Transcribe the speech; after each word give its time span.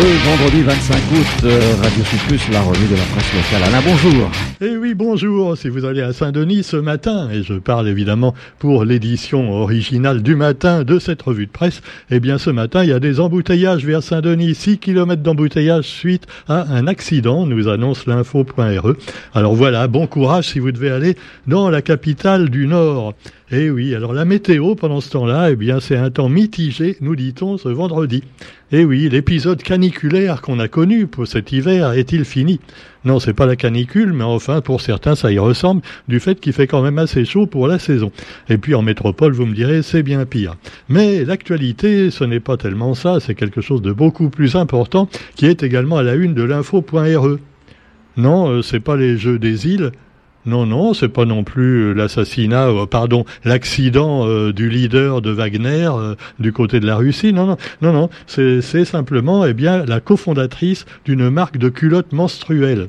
vendredi 0.00 0.62
25 0.62 0.96
août, 1.12 1.44
euh, 1.44 1.74
Radio 1.80 2.04
Sud 2.04 2.52
la 2.52 2.62
revue 2.62 2.88
de 2.88 2.96
la 2.96 3.02
presse 3.02 3.32
locale. 3.32 3.68
Alain, 3.68 3.80
bonjour. 3.84 4.30
Eh 4.60 4.76
oui, 4.76 4.92
bonjour. 4.94 5.56
Si 5.56 5.68
vous 5.68 5.84
allez 5.84 6.02
à 6.02 6.12
Saint-Denis 6.12 6.64
ce 6.64 6.76
matin, 6.76 7.28
et 7.30 7.44
je 7.44 7.54
parle 7.54 7.88
évidemment 7.88 8.34
pour 8.58 8.84
l'édition 8.84 9.52
originale 9.52 10.22
du 10.22 10.34
matin 10.34 10.82
de 10.82 10.98
cette 10.98 11.22
revue 11.22 11.46
de 11.46 11.52
presse, 11.52 11.80
eh 12.10 12.18
bien 12.18 12.38
ce 12.38 12.50
matin, 12.50 12.82
il 12.82 12.90
y 12.90 12.92
a 12.92 12.98
des 12.98 13.20
embouteillages 13.20 13.84
vers 13.84 14.02
Saint-Denis. 14.02 14.56
6 14.56 14.78
km 14.78 15.22
d'embouteillage 15.22 15.84
suite 15.84 16.26
à 16.48 16.74
un 16.74 16.88
accident, 16.88 17.46
nous 17.46 17.68
annonce 17.68 18.06
l'info.re. 18.06 18.94
Alors 19.32 19.54
voilà, 19.54 19.86
bon 19.86 20.08
courage 20.08 20.48
si 20.48 20.58
vous 20.58 20.72
devez 20.72 20.90
aller 20.90 21.16
dans 21.46 21.70
la 21.70 21.82
capitale 21.82 22.50
du 22.50 22.66
Nord. 22.66 23.14
Eh 23.56 23.70
oui, 23.70 23.94
alors 23.94 24.12
la 24.12 24.24
météo 24.24 24.74
pendant 24.74 25.00
ce 25.00 25.10
temps-là, 25.10 25.52
eh 25.52 25.54
bien 25.54 25.78
c'est 25.78 25.96
un 25.96 26.10
temps 26.10 26.28
mitigé, 26.28 26.96
nous 27.00 27.14
dit-on 27.14 27.56
ce 27.56 27.68
vendredi. 27.68 28.24
Eh 28.72 28.84
oui, 28.84 29.08
l'épisode 29.08 29.62
caniculaire 29.62 30.42
qu'on 30.42 30.58
a 30.58 30.66
connu 30.66 31.06
pour 31.06 31.28
cet 31.28 31.52
hiver 31.52 31.92
est-il 31.92 32.24
fini? 32.24 32.58
Non, 33.04 33.20
c'est 33.20 33.32
pas 33.32 33.46
la 33.46 33.54
canicule, 33.54 34.12
mais 34.12 34.24
enfin 34.24 34.60
pour 34.60 34.80
certains 34.80 35.14
ça 35.14 35.30
y 35.30 35.38
ressemble 35.38 35.82
du 36.08 36.18
fait 36.18 36.40
qu'il 36.40 36.52
fait 36.52 36.66
quand 36.66 36.82
même 36.82 36.98
assez 36.98 37.24
chaud 37.24 37.46
pour 37.46 37.68
la 37.68 37.78
saison. 37.78 38.10
Et 38.48 38.58
puis 38.58 38.74
en 38.74 38.82
métropole, 38.82 39.32
vous 39.34 39.46
me 39.46 39.54
direz, 39.54 39.82
c'est 39.82 40.02
bien 40.02 40.26
pire. 40.26 40.56
Mais 40.88 41.24
l'actualité, 41.24 42.10
ce 42.10 42.24
n'est 42.24 42.40
pas 42.40 42.56
tellement 42.56 42.94
ça, 42.94 43.20
c'est 43.20 43.36
quelque 43.36 43.60
chose 43.60 43.82
de 43.82 43.92
beaucoup 43.92 44.30
plus 44.30 44.56
important 44.56 45.08
qui 45.36 45.46
est 45.46 45.62
également 45.62 45.98
à 45.98 46.02
la 46.02 46.14
une 46.16 46.34
de 46.34 46.42
l'info.re. 46.42 47.38
Non, 48.16 48.48
euh, 48.48 48.62
c'est 48.62 48.80
pas 48.80 48.96
les 48.96 49.16
jeux 49.16 49.38
des 49.38 49.68
îles, 49.68 49.92
non, 50.46 50.66
non, 50.66 50.92
c'est 50.92 51.08
pas 51.08 51.24
non 51.24 51.42
plus 51.42 51.84
euh, 51.84 51.92
l'assassinat, 51.94 52.68
euh, 52.68 52.86
pardon, 52.86 53.24
l'accident 53.44 54.26
euh, 54.26 54.52
du 54.52 54.68
leader 54.68 55.22
de 55.22 55.30
Wagner 55.30 55.90
du 56.38 56.52
côté 56.52 56.80
de 56.80 56.86
la 56.86 56.96
Russie. 56.96 57.32
Non, 57.32 57.46
non, 57.46 57.56
non, 57.80 57.92
non. 57.92 58.10
C'est 58.26 58.84
simplement, 58.84 59.46
eh 59.46 59.54
bien, 59.54 59.84
la 59.86 60.00
cofondatrice 60.00 60.84
d'une 61.04 61.30
marque 61.30 61.56
de 61.56 61.68
culottes 61.68 62.12
menstruelles. 62.12 62.88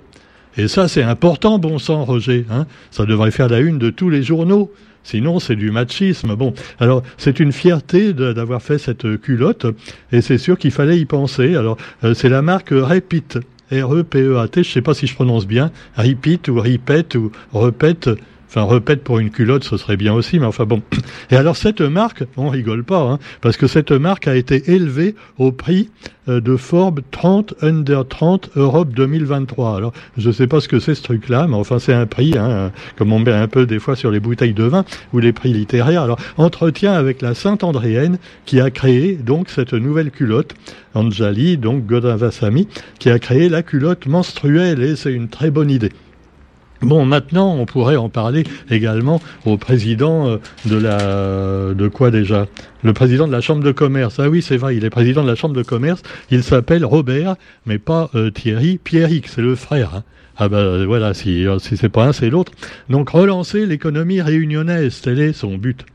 Et 0.57 0.67
ça, 0.67 0.87
c'est 0.87 1.03
important, 1.03 1.59
bon 1.59 1.79
sang, 1.79 2.03
Roger. 2.03 2.45
Hein 2.49 2.65
ça 2.91 3.05
devrait 3.05 3.31
faire 3.31 3.49
la 3.49 3.59
une 3.59 3.77
de 3.77 3.89
tous 3.89 4.09
les 4.09 4.23
journaux. 4.23 4.71
Sinon, 5.03 5.39
c'est 5.39 5.55
du 5.55 5.71
machisme. 5.71 6.35
Bon, 6.35 6.53
alors 6.79 7.03
c'est 7.17 7.39
une 7.39 7.51
fierté 7.51 8.13
d'avoir 8.13 8.61
fait 8.61 8.79
cette 8.79 9.21
culotte, 9.21 9.67
et 10.11 10.21
c'est 10.21 10.39
sûr 10.39 10.57
qu'il 10.57 10.71
fallait 10.71 10.97
y 10.97 11.05
penser. 11.05 11.55
Alors, 11.55 11.77
c'est 12.15 12.29
la 12.29 12.41
marque 12.41 12.71
Repeat. 12.71 13.37
R-E-P-E-A-T, 13.71 14.63
je 14.63 14.69
ne 14.69 14.73
sais 14.73 14.81
pas 14.81 14.93
si 14.93 15.07
je 15.07 15.15
prononce 15.15 15.47
bien, 15.47 15.71
repeat 15.95 16.47
ou 16.47 16.55
repeat 16.55 17.15
ou 17.15 17.31
repète. 17.53 18.09
Enfin, 18.47 18.61
repète 18.61 19.03
pour 19.03 19.19
une 19.19 19.31
culotte, 19.31 19.63
ce 19.63 19.77
serait 19.77 19.97
bien 19.97 20.13
aussi, 20.13 20.39
mais 20.39 20.45
enfin 20.45 20.65
bon. 20.65 20.81
Et 21.31 21.35
alors 21.35 21.57
cette 21.57 21.81
marque, 21.81 22.23
on 22.37 22.49
rigole 22.49 22.83
pas, 22.83 23.01
hein, 23.01 23.19
parce 23.41 23.57
que 23.57 23.67
cette 23.67 23.91
marque 23.91 24.27
a 24.27 24.35
été 24.35 24.71
élevée 24.71 25.15
au 25.37 25.51
prix 25.51 25.89
euh, 26.29 26.41
de 26.41 26.55
Forbes 26.55 27.01
30 27.11 27.55
Under 27.61 28.07
30 28.07 28.51
Europe 28.55 28.93
2023. 28.93 29.75
Alors, 29.75 29.93
je 30.17 30.27
ne 30.27 30.33
sais 30.33 30.47
pas 30.47 30.61
ce 30.61 30.67
que 30.67 30.79
c'est 30.79 30.95
ce 30.95 31.03
truc-là, 31.03 31.47
mais 31.47 31.55
enfin 31.55 31.79
c'est 31.79 31.93
un 31.93 32.05
prix, 32.05 32.37
hein, 32.37 32.71
comme 32.97 33.13
on 33.13 33.19
met 33.19 33.31
un 33.31 33.47
peu 33.47 33.65
des 33.65 33.79
fois 33.79 33.95
sur 33.95 34.11
les 34.11 34.19
bouteilles 34.19 34.53
de 34.53 34.63
vin 34.63 34.85
ou 35.13 35.19
les 35.19 35.33
prix 35.33 35.53
littéraires. 35.53 36.01
Alors, 36.01 36.19
entretien 36.37 36.93
avec 36.93 37.21
la 37.21 37.33
Sainte-Andréenne 37.33 38.17
qui 38.45 38.59
a 38.61 38.69
créé 38.69 39.13
donc 39.13 39.49
cette 39.49 39.73
nouvelle 39.73 40.11
culotte. 40.11 40.53
Anjali, 40.95 41.57
donc 41.57 41.85
Godin 41.85 42.15
Vassami, 42.15 42.69
qui 42.99 43.09
a 43.09 43.19
créé 43.19 43.49
la 43.49 43.63
culotte 43.63 44.07
menstruelle 44.07 44.81
et 44.81 44.95
c'est 44.95 45.11
une 45.11 45.27
très 45.27 45.51
bonne 45.51 45.69
idée. 45.69 45.91
Bon, 46.81 47.05
maintenant, 47.05 47.55
on 47.55 47.65
pourrait 47.65 47.95
en 47.95 48.09
parler 48.09 48.43
également 48.69 49.21
au 49.45 49.57
président 49.57 50.27
euh, 50.27 50.37
de 50.65 50.75
la 50.75 51.73
de 51.73 51.87
quoi 51.87 52.11
déjà? 52.11 52.47
Le 52.83 52.93
président 52.93 53.27
de 53.27 53.31
la 53.31 53.41
Chambre 53.41 53.63
de 53.63 53.71
commerce. 53.71 54.19
Ah 54.19 54.29
oui, 54.29 54.41
c'est 54.41 54.57
vrai, 54.57 54.75
il 54.75 54.85
est 54.85 54.89
président 54.89 55.23
de 55.23 55.27
la 55.27 55.35
Chambre 55.35 55.55
de 55.55 55.63
commerce. 55.63 56.01
Il 56.31 56.43
s'appelle 56.43 56.85
Robert, 56.85 57.35
mais 57.65 57.79
pas 57.79 58.09
euh, 58.15 58.29
Thierry. 58.29 58.77
Pierrick, 58.77 59.27
c'est 59.27 59.41
le 59.41 59.55
frère. 59.55 59.95
Hein. 59.95 60.03
Ah 60.37 60.49
ben 60.49 60.83
voilà, 60.85 61.13
si, 61.13 61.45
si 61.59 61.77
c'est 61.77 61.87
pas 61.87 62.07
un, 62.07 62.11
c'est 62.11 62.29
l'autre. 62.29 62.51
Donc 62.89 63.09
relancer 63.09 63.65
l'économie 63.65 64.21
réunionnaise, 64.21 64.99
tel 65.01 65.19
est 65.21 65.31
son 65.31 65.55
but. 65.57 65.85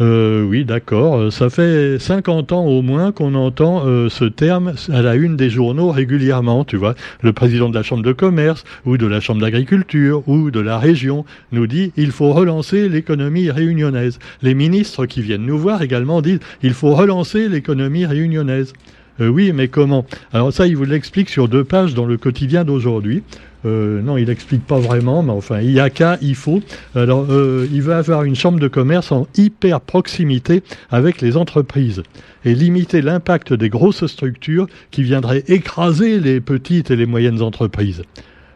Euh, 0.00 0.42
oui, 0.44 0.64
d'accord. 0.64 1.16
Euh, 1.16 1.30
ça 1.30 1.50
fait 1.50 1.98
50 1.98 2.52
ans 2.52 2.64
au 2.64 2.80
moins 2.80 3.12
qu'on 3.12 3.34
entend 3.34 3.82
euh, 3.84 4.08
ce 4.08 4.24
terme 4.24 4.72
à 4.90 5.02
la 5.02 5.14
une 5.14 5.36
des 5.36 5.50
journaux 5.50 5.90
régulièrement, 5.90 6.64
tu 6.64 6.76
vois. 6.76 6.94
Le 7.20 7.34
président 7.34 7.68
de 7.68 7.74
la 7.74 7.82
Chambre 7.82 8.02
de 8.02 8.12
commerce 8.12 8.64
ou 8.86 8.96
de 8.96 9.06
la 9.06 9.20
Chambre 9.20 9.42
d'agriculture 9.42 10.26
ou 10.26 10.50
de 10.50 10.60
la 10.60 10.78
région 10.78 11.26
nous 11.52 11.66
dit 11.66 11.92
il 11.96 12.12
faut 12.12 12.32
relancer 12.32 12.88
l'économie 12.88 13.50
réunionnaise. 13.50 14.18
Les 14.40 14.54
ministres 14.54 15.04
qui 15.04 15.20
viennent 15.20 15.44
nous 15.44 15.58
voir 15.58 15.82
également 15.82 16.22
disent 16.22 16.40
il 16.62 16.72
faut 16.72 16.94
relancer 16.94 17.48
l'économie 17.48 18.06
réunionnaise. 18.06 18.72
oui, 19.18 19.52
mais 19.52 19.68
comment? 19.68 20.06
Alors 20.32 20.50
ça, 20.50 20.66
il 20.66 20.78
vous 20.78 20.84
l'explique 20.84 21.28
sur 21.28 21.46
deux 21.46 21.64
pages 21.64 21.92
dans 21.92 22.06
le 22.06 22.16
quotidien 22.16 22.64
d'aujourd'hui. 22.64 23.22
Euh, 23.64 24.00
non, 24.00 24.16
il 24.16 24.28
n'explique 24.28 24.66
pas 24.66 24.78
vraiment, 24.78 25.22
mais 25.22 25.32
enfin, 25.32 25.60
il 25.60 25.72
y 25.72 25.80
a 25.80 25.90
qu'à, 25.90 26.18
il 26.22 26.34
faut. 26.34 26.62
Alors, 26.94 27.26
euh, 27.30 27.68
il 27.72 27.82
veut 27.82 27.94
avoir 27.94 28.24
une 28.24 28.34
chambre 28.34 28.58
de 28.58 28.68
commerce 28.68 29.12
en 29.12 29.26
hyper 29.36 29.80
proximité 29.80 30.62
avec 30.90 31.20
les 31.20 31.36
entreprises 31.36 32.02
et 32.44 32.54
limiter 32.54 33.02
l'impact 33.02 33.52
des 33.52 33.68
grosses 33.68 34.06
structures 34.06 34.66
qui 34.90 35.02
viendraient 35.02 35.44
écraser 35.48 36.20
les 36.20 36.40
petites 36.40 36.90
et 36.90 36.96
les 36.96 37.06
moyennes 37.06 37.42
entreprises. 37.42 38.02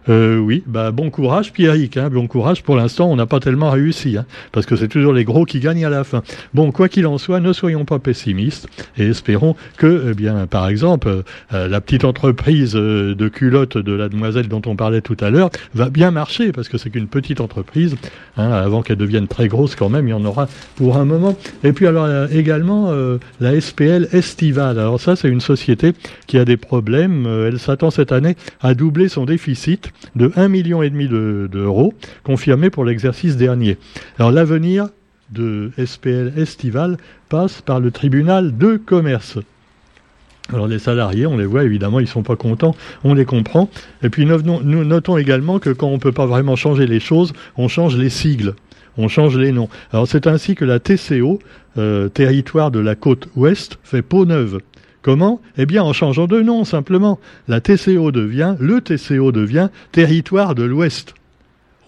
Euh, 0.08 0.38
oui, 0.38 0.62
bah 0.66 0.90
bon 0.90 1.10
courage 1.10 1.52
Pierrick, 1.52 1.96
hein, 1.96 2.10
bon 2.10 2.26
courage. 2.26 2.62
Pour 2.62 2.76
l'instant, 2.76 3.10
on 3.10 3.16
n'a 3.16 3.26
pas 3.26 3.40
tellement 3.40 3.70
réussi, 3.70 4.16
hein, 4.18 4.26
parce 4.52 4.66
que 4.66 4.76
c'est 4.76 4.88
toujours 4.88 5.12
les 5.12 5.24
gros 5.24 5.44
qui 5.44 5.60
gagnent 5.60 5.84
à 5.84 5.90
la 5.90 6.04
fin. 6.04 6.22
Bon, 6.52 6.72
quoi 6.72 6.88
qu'il 6.88 7.06
en 7.06 7.16
soit, 7.16 7.40
ne 7.40 7.52
soyons 7.52 7.84
pas 7.84 7.98
pessimistes 7.98 8.68
et 8.98 9.06
espérons 9.06 9.56
que, 9.78 10.10
eh 10.10 10.14
bien, 10.14 10.46
par 10.46 10.68
exemple, 10.68 11.22
euh, 11.52 11.68
la 11.68 11.80
petite 11.80 12.04
entreprise 12.04 12.76
euh, 12.76 13.14
de 13.14 13.28
culottes 13.28 13.78
de 13.78 13.92
la 13.92 14.08
demoiselle 14.08 14.48
dont 14.48 14.62
on 14.66 14.76
parlait 14.76 15.00
tout 15.00 15.16
à 15.20 15.30
l'heure 15.30 15.50
va 15.74 15.88
bien 15.88 16.10
marcher, 16.10 16.52
parce 16.52 16.68
que 16.68 16.76
c'est 16.76 16.90
qu'une 16.90 17.08
petite 17.08 17.40
entreprise. 17.40 17.96
Hein, 18.36 18.50
avant 18.50 18.82
qu'elle 18.82 18.96
devienne 18.96 19.28
très 19.28 19.48
grosse, 19.48 19.74
quand 19.74 19.88
même, 19.88 20.08
il 20.08 20.10
y 20.10 20.14
en 20.14 20.24
aura 20.24 20.48
pour 20.76 20.96
un 20.96 21.04
moment. 21.04 21.36
Et 21.62 21.72
puis 21.72 21.86
alors 21.86 22.08
également 22.32 22.92
la 23.40 23.60
SPL 23.60 24.08
Estival. 24.12 24.78
Alors 24.78 25.00
ça, 25.00 25.14
c'est 25.14 25.28
une 25.28 25.40
société 25.40 25.92
qui 26.26 26.38
a 26.38 26.44
des 26.44 26.56
problèmes. 26.56 27.26
elle 27.46 27.60
s'attend 27.60 27.90
cette 27.90 28.10
année 28.10 28.36
à 28.60 28.74
doubler 28.74 29.08
son 29.08 29.24
déficit 29.24 29.93
de 30.16 30.28
1,5 30.28 30.48
million 30.48 30.80
d'euros 31.48 31.94
confirmés 32.22 32.70
pour 32.70 32.84
l'exercice 32.84 33.36
dernier. 33.36 33.78
Alors 34.18 34.30
l'avenir 34.30 34.88
de 35.30 35.70
SPL 35.84 36.32
Estival 36.36 36.96
passe 37.28 37.60
par 37.62 37.80
le 37.80 37.90
tribunal 37.90 38.56
de 38.56 38.76
commerce. 38.76 39.38
Alors 40.52 40.68
les 40.68 40.78
salariés, 40.78 41.26
on 41.26 41.38
les 41.38 41.46
voit 41.46 41.64
évidemment, 41.64 42.00
ils 42.00 42.06
sont 42.06 42.22
pas 42.22 42.36
contents, 42.36 42.76
on 43.02 43.14
les 43.14 43.24
comprend. 43.24 43.70
Et 44.02 44.10
puis 44.10 44.26
nous, 44.26 44.40
notons 44.62 45.16
également 45.16 45.58
que 45.58 45.70
quand 45.70 45.88
on 45.88 45.94
ne 45.94 45.98
peut 45.98 46.12
pas 46.12 46.26
vraiment 46.26 46.54
changer 46.54 46.86
les 46.86 47.00
choses, 47.00 47.32
on 47.56 47.68
change 47.68 47.96
les 47.96 48.10
sigles, 48.10 48.54
on 48.98 49.08
change 49.08 49.38
les 49.38 49.52
noms. 49.52 49.70
Alors 49.92 50.06
c'est 50.06 50.26
ainsi 50.26 50.54
que 50.54 50.66
la 50.66 50.80
TCO, 50.80 51.38
euh, 51.78 52.08
territoire 52.10 52.70
de 52.70 52.78
la 52.78 52.94
côte 52.94 53.28
ouest, 53.36 53.78
fait 53.82 54.02
peau 54.02 54.26
neuve. 54.26 54.60
Comment 55.04 55.42
Eh 55.58 55.66
bien 55.66 55.82
en 55.82 55.92
changeant 55.92 56.26
de 56.26 56.40
nom 56.40 56.64
simplement. 56.64 57.18
La 57.46 57.60
TCO 57.60 58.10
devient, 58.10 58.54
le 58.58 58.80
TCO 58.80 59.32
devient 59.32 59.68
territoire 59.92 60.54
de 60.54 60.62
l'Ouest. 60.62 61.12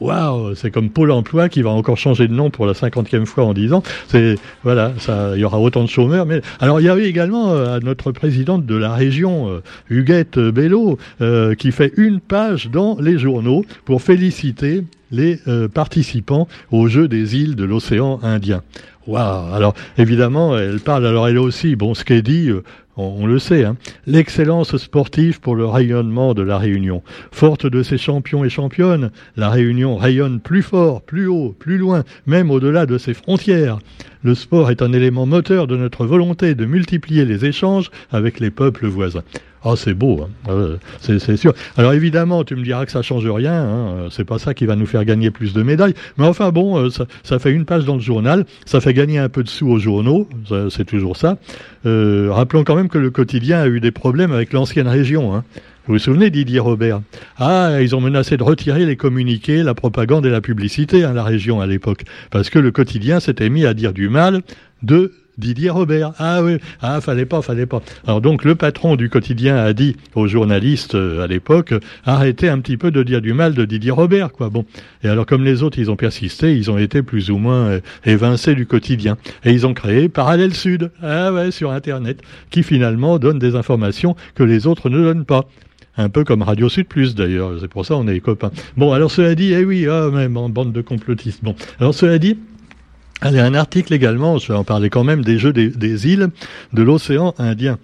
Waouh, 0.00 0.54
c'est 0.54 0.71
comme 0.71 0.91
Pôle 0.91 1.10
emploi 1.10 1.49
qui 1.49 1.62
va 1.62 1.71
encore 1.71 1.97
changer 1.97 2.28
de 2.28 2.34
nom 2.34 2.50
pour 2.50 2.66
la 2.66 2.75
cinquantième 2.75 3.25
fois 3.25 3.44
en 3.44 3.54
dix 3.54 3.72
ans. 3.72 3.82
C'est 4.09 4.34
voilà, 4.65 4.93
ça, 4.99 5.31
il 5.34 5.41
y 5.41 5.44
aura 5.44 5.59
autant 5.59 5.82
de 5.82 5.88
chômeurs. 5.88 6.27
Mais 6.27 6.43
alors 6.60 6.78
il 6.78 6.84
y 6.84 6.91
avait 6.91 7.09
également 7.09 7.53
euh, 7.53 7.81
notre 7.81 8.12
présidente 8.12 8.66
de 8.66 8.75
la 8.75 8.93
région, 8.93 9.48
euh, 9.48 9.62
Huguette 9.88 10.38
Bello, 10.38 10.98
euh, 11.22 11.54
qui 11.54 11.72
fait 11.72 11.94
une 11.97 12.21
page 12.21 12.69
dans 12.71 12.98
les 13.00 13.19
journaux 13.19 13.65
pour 13.87 14.03
féliciter 14.03 14.84
les 15.10 15.38
participants 15.72 16.48
aux 16.72 16.88
Jeux 16.88 17.06
des 17.06 17.37
îles 17.37 17.54
de 17.54 17.65
l'océan 17.65 18.19
Indien. 18.25 18.62
Waouh 19.06 19.54
Alors 19.54 19.72
évidemment, 19.97 20.59
elle 20.59 20.80
parle. 20.80 21.07
Alors 21.07 21.28
elle 21.28 21.39
aussi, 21.39 21.77
bon, 21.77 21.95
ce 21.95 22.04
qu'elle 22.04 22.22
dit, 22.22 22.51
on, 22.97 23.27
le 23.27 23.39
sait, 23.39 23.65
hein. 23.65 23.77
l'excellence 24.07 24.77
sportive 24.77 25.41
pour 25.41 25.54
le 25.54 25.66
rayonnement 25.66 26.34
de 26.34 26.43
la 26.43 26.59
Réunion. 26.59 27.03
Forte 27.31 27.66
de 27.66 27.83
ses 27.83 27.98
champions 27.98 28.45
et 28.45 28.48
championnes, 28.48 29.10
la 29.37 29.51
Réunion 29.51 29.97
rayonne 29.97 30.41
plus 30.41 30.63
fort, 30.63 31.03
plus 31.03 31.27
haut, 31.27 31.54
plus 31.59 31.78
loin, 31.78 32.04
même 32.27 32.51
au-delà 32.51 32.87
de 32.87 32.98
ses 32.98 33.15
frontières. 33.15 33.78
Le 34.22 34.34
sport 34.34 34.71
est 34.71 34.83
un 34.83 34.93
élément 34.93 35.27
moteur 35.27 35.66
de 35.66 35.77
notre 35.77 36.07
volonté 36.07 36.54
de 36.54 36.65
multiplier 36.65 37.25
les 37.25 37.45
échanges 37.45 37.91
avec 38.10 38.41
les 38.41 38.51
peuples 38.51 38.87
voisins. 38.87 39.22
Ah, 39.68 39.74
c'est 39.77 39.95
beau, 39.95 40.22
hein. 40.22 40.48
euh, 40.48 40.77
c'est 41.01 41.36
sûr. 41.36 41.53
Alors 41.77 41.92
évidemment, 41.92 42.45
tu 42.45 42.54
me 42.54 42.63
diras 42.63 42.86
que 42.86 42.92
ça 42.92 43.03
change 43.03 43.27
rien, 43.27 43.53
hein. 43.53 44.07
c'est 44.13 44.24
pas 44.24 44.39
ça 44.39 44.54
qui 44.54 44.65
va 44.65 44.77
nous 44.77 44.86
faire 44.86 45.04
gagner 45.04 45.33
plus 45.33 45.53
de 45.54 45.63
médailles. 45.65 45.95
Mais 46.18 46.24
enfin 46.24 46.51
bon, 46.51 46.78
euh, 46.78 46.89
ça, 47.24 47.39
fait 47.41 47.51
une 47.51 47.65
page 47.65 47.84
dans 47.84 47.95
le 47.95 48.01
journal, 48.01 48.47
ça 48.65 48.80
fait 48.80 48.95
gagner 48.95 49.18
un 49.18 49.28
peu 49.28 49.42
de 49.42 49.48
sous 49.48 49.68
aux 49.68 49.80
journaux, 49.80 50.28
c'est 50.71 50.84
toujours 50.84 51.16
ça. 51.16 51.39
Euh, 51.84 52.28
rappelons 52.30 52.63
quand 52.63 52.77
même 52.77 52.89
que 52.89 52.98
le 52.98 53.10
quotidien 53.10 53.59
a 53.59 53.66
eu 53.66 53.80
des 53.80 53.91
problèmes 53.91 54.30
avec 54.30 54.53
l'ancienne 54.53 54.86
région. 54.86 55.34
Hein. 55.34 55.42
Vous 55.89 55.95
vous 55.95 55.98
souvenez, 55.98 56.30
Didier 56.30 56.60
Robert? 56.60 57.01
Ah, 57.36 57.78
ils 57.83 57.97
ont 57.97 58.01
menacé 58.01 58.36
de 58.36 58.45
retirer 58.45 58.86
les 58.86 58.97
communiqués, 58.97 59.65
la 59.65 59.74
propagande 59.74 60.27
et 60.27 60.30
la 60.30 60.41
publicité 60.41 61.03
à 61.03 61.12
la 61.12 61.24
région 61.24 61.60
à 61.60 61.66
l'époque, 61.66 62.04
parce 62.30 62.51
que 62.51 62.60
le 62.60 62.71
quotidien 62.71 63.19
s'était 63.19 63.51
mis 63.51 63.66
à 63.66 63.74
dire 63.74 63.92
du 63.92 64.09
mal 64.09 64.42
de 64.84 65.12
Didier 65.38 65.71
Robert. 65.71 66.12
Ah 66.18 66.42
oui, 66.42 66.59
ah 66.80 67.00
fallait 67.00 67.27
pas, 67.27 67.42
fallait 67.42 67.66
pas. 67.66 67.83
Alors 68.06 68.21
donc 68.21 68.44
le 68.44 68.54
patron 68.54 68.97
du 68.97 69.10
quotidien 69.10 69.56
a 69.56 69.72
dit 69.72 69.97
aux 70.15 70.27
journalistes 70.27 70.94
euh, 70.94 71.22
à 71.22 71.27
l'époque, 71.27 71.74
arrêtez 72.04 72.48
un 72.48 72.59
petit 72.60 72.77
peu 72.77 72.91
de 72.91 73.03
dire 73.03 73.21
du 73.21 73.33
mal 73.33 73.54
de 73.54 73.65
Didier 73.65 73.91
Robert, 73.91 74.33
quoi. 74.33 74.48
Bon. 74.48 74.65
Et 75.03 75.09
alors 75.09 75.27
comme 75.27 75.44
les 75.44 75.62
autres, 75.62 75.78
ils 75.78 75.91
ont 75.91 75.97
persisté, 75.97 76.56
ils 76.56 76.71
ont 76.71 76.78
été 76.78 77.03
plus 77.03 77.30
ou 77.30 77.38
moins 77.38 77.66
euh, 77.66 77.80
évincés 78.04 78.54
du 78.54 78.66
quotidien. 78.66 79.16
Et 79.44 79.53
ils 79.53 79.66
ont 79.66 79.74
créé 79.74 80.09
Parallèle 80.09 80.54
Sud, 80.54 80.91
ah 81.03 81.33
ouais, 81.33 81.50
sur 81.50 81.71
Internet, 81.71 82.22
qui 82.50 82.62
finalement 82.62 83.18
donne 83.18 83.38
des 83.38 83.56
informations 83.56 84.16
que 84.34 84.42
les 84.42 84.66
autres 84.66 84.88
ne 84.88 85.03
donnent 85.03 85.24
pas. 85.24 85.47
Un 85.98 86.10
peu 86.10 86.24
comme 86.24 86.42
Radio 86.42 86.68
Sud 86.68 86.86
Plus 86.86 87.15
d'ailleurs, 87.15 87.53
c'est 87.60 87.68
pour 87.68 87.86
ça 87.86 87.97
on 87.97 88.06
est 88.06 88.21
copains. 88.21 88.50
Bon, 88.77 88.92
alors 88.92 89.10
cela 89.10 89.34
dit, 89.34 89.53
eh 89.54 89.65
oui, 89.65 89.86
ah, 89.86 90.10
même 90.10 90.34
bande 90.50 90.72
de 90.72 90.83
complotistes. 90.83 91.42
Bon, 91.42 91.54
alors 91.80 91.94
cela 91.94 92.18
dit, 92.18 92.38
Allez, 93.22 93.41
un 93.41 93.54
article 93.54 93.95
également, 93.95 94.39
je 94.39 94.53
vais 94.53 94.59
en 94.59 94.65
parler 94.65 94.91
quand 94.91 95.04
même, 95.04 95.24
des 95.24 95.39
jeux 95.39 95.53
des, 95.53 96.07
îles 96.07 96.28
de 96.74 96.83
l'océan 96.83 97.34
Indien. 97.39 97.78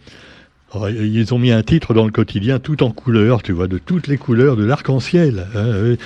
Oh, 0.74 0.86
ils 0.88 1.34
ont 1.34 1.38
mis 1.38 1.52
un 1.52 1.62
titre 1.62 1.92
dans 1.92 2.06
le 2.06 2.10
quotidien 2.10 2.58
tout 2.58 2.82
en 2.82 2.92
couleurs, 2.92 3.42
tu 3.42 3.52
vois, 3.52 3.66
de 3.66 3.76
toutes 3.76 4.06
les 4.06 4.16
couleurs 4.16 4.56
de 4.56 4.64
l'arc-en-ciel. 4.64 5.46
Hein, 5.54 5.96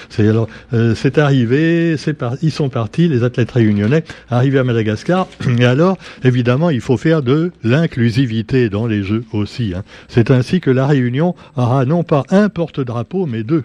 euh, 0.73 0.95
c'est 0.97 1.19
arrivé, 1.19 1.97
c'est 1.97 2.17
ils 2.43 2.51
sont 2.51 2.69
partis, 2.69 3.07
les 3.07 3.23
athlètes 3.23 3.53
réunionnais, 3.53 4.05
arrivés 4.29 4.59
à 4.59 4.65
Madagascar. 4.65 5.29
Et 5.59 5.65
alors, 5.65 5.99
évidemment, 6.25 6.71
il 6.71 6.81
faut 6.81 6.97
faire 6.97 7.23
de 7.23 7.53
l'inclusivité 7.63 8.69
dans 8.69 8.87
les 8.87 9.05
jeux 9.05 9.25
aussi. 9.33 9.73
Hein. 9.77 9.85
C'est 10.09 10.33
ainsi 10.33 10.61
que 10.61 10.71
la 10.71 10.87
Réunion 10.87 11.37
aura 11.57 11.85
non 11.85 12.03
pas 12.03 12.25
un 12.31 12.49
porte-drapeau, 12.49 13.27
mais 13.27 13.45
deux. 13.45 13.63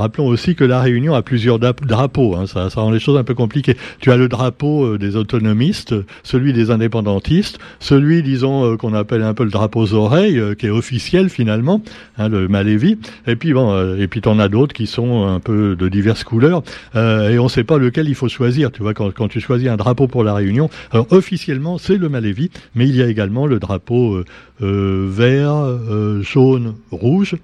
Rappelons 0.00 0.28
aussi 0.28 0.54
que 0.54 0.64
la 0.64 0.80
Réunion 0.80 1.12
a 1.12 1.20
plusieurs 1.20 1.58
drapeaux, 1.58 2.34
hein, 2.34 2.46
ça, 2.46 2.68
rend 2.74 2.90
les 2.90 3.00
choses 3.00 3.18
un 3.18 3.22
peu 3.22 3.34
compliquées. 3.34 3.76
Tu 4.00 4.10
as 4.10 4.16
le 4.16 4.28
drapeau 4.28 4.94
euh, 4.94 4.98
des 4.98 5.14
autonomistes, 5.14 5.94
celui 6.22 6.54
des 6.54 6.70
indépendantistes, 6.70 7.58
celui, 7.80 8.22
disons, 8.22 8.64
euh, 8.64 8.76
qu'on 8.78 8.94
appelle 8.94 9.22
un 9.22 9.34
peu 9.34 9.44
le 9.44 9.50
drapeau 9.50 9.80
aux 9.82 9.92
oreilles, 9.92 10.38
euh, 10.38 10.54
qui 10.54 10.64
est 10.64 10.70
officiel 10.70 11.28
finalement, 11.28 11.82
hein, 12.16 12.30
le 12.30 12.48
Malévi. 12.48 12.96
Et 13.26 13.36
puis 13.36 13.52
bon, 13.52 13.94
et 13.94 14.06
puis 14.06 14.22
t'en 14.22 14.38
as 14.38 14.48
d'autres 14.48 14.72
qui 14.72 14.86
sont 14.86 15.26
un 15.26 15.38
peu 15.38 15.76
de 15.76 15.88
diverses 15.90 16.24
couleurs, 16.24 16.62
et 16.94 17.38
on 17.38 17.44
ne 17.44 17.48
sait 17.48 17.64
pas 17.64 17.76
lequel 17.76 18.08
il 18.08 18.14
faut 18.14 18.28
choisir. 18.28 18.72
Tu 18.72 18.80
vois, 18.80 18.94
quand, 18.94 19.12
quand, 19.12 19.28
tu 19.28 19.40
choisis 19.40 19.68
un 19.68 19.76
drapeau 19.76 20.06
pour 20.06 20.24
la 20.24 20.32
Réunion, 20.32 20.70
alors 20.92 21.08
officiellement 21.10 21.76
c'est 21.76 21.98
le 21.98 22.08
Malévi, 22.08 22.50
mais 22.74 22.88
il 22.88 22.96
y 22.96 23.02
a 23.02 23.06
également 23.06 23.46
le 23.46 23.58
drapeau 23.58 24.22
vert, 24.60 25.78
jaune, 26.22 26.74
rouge. 26.90 27.36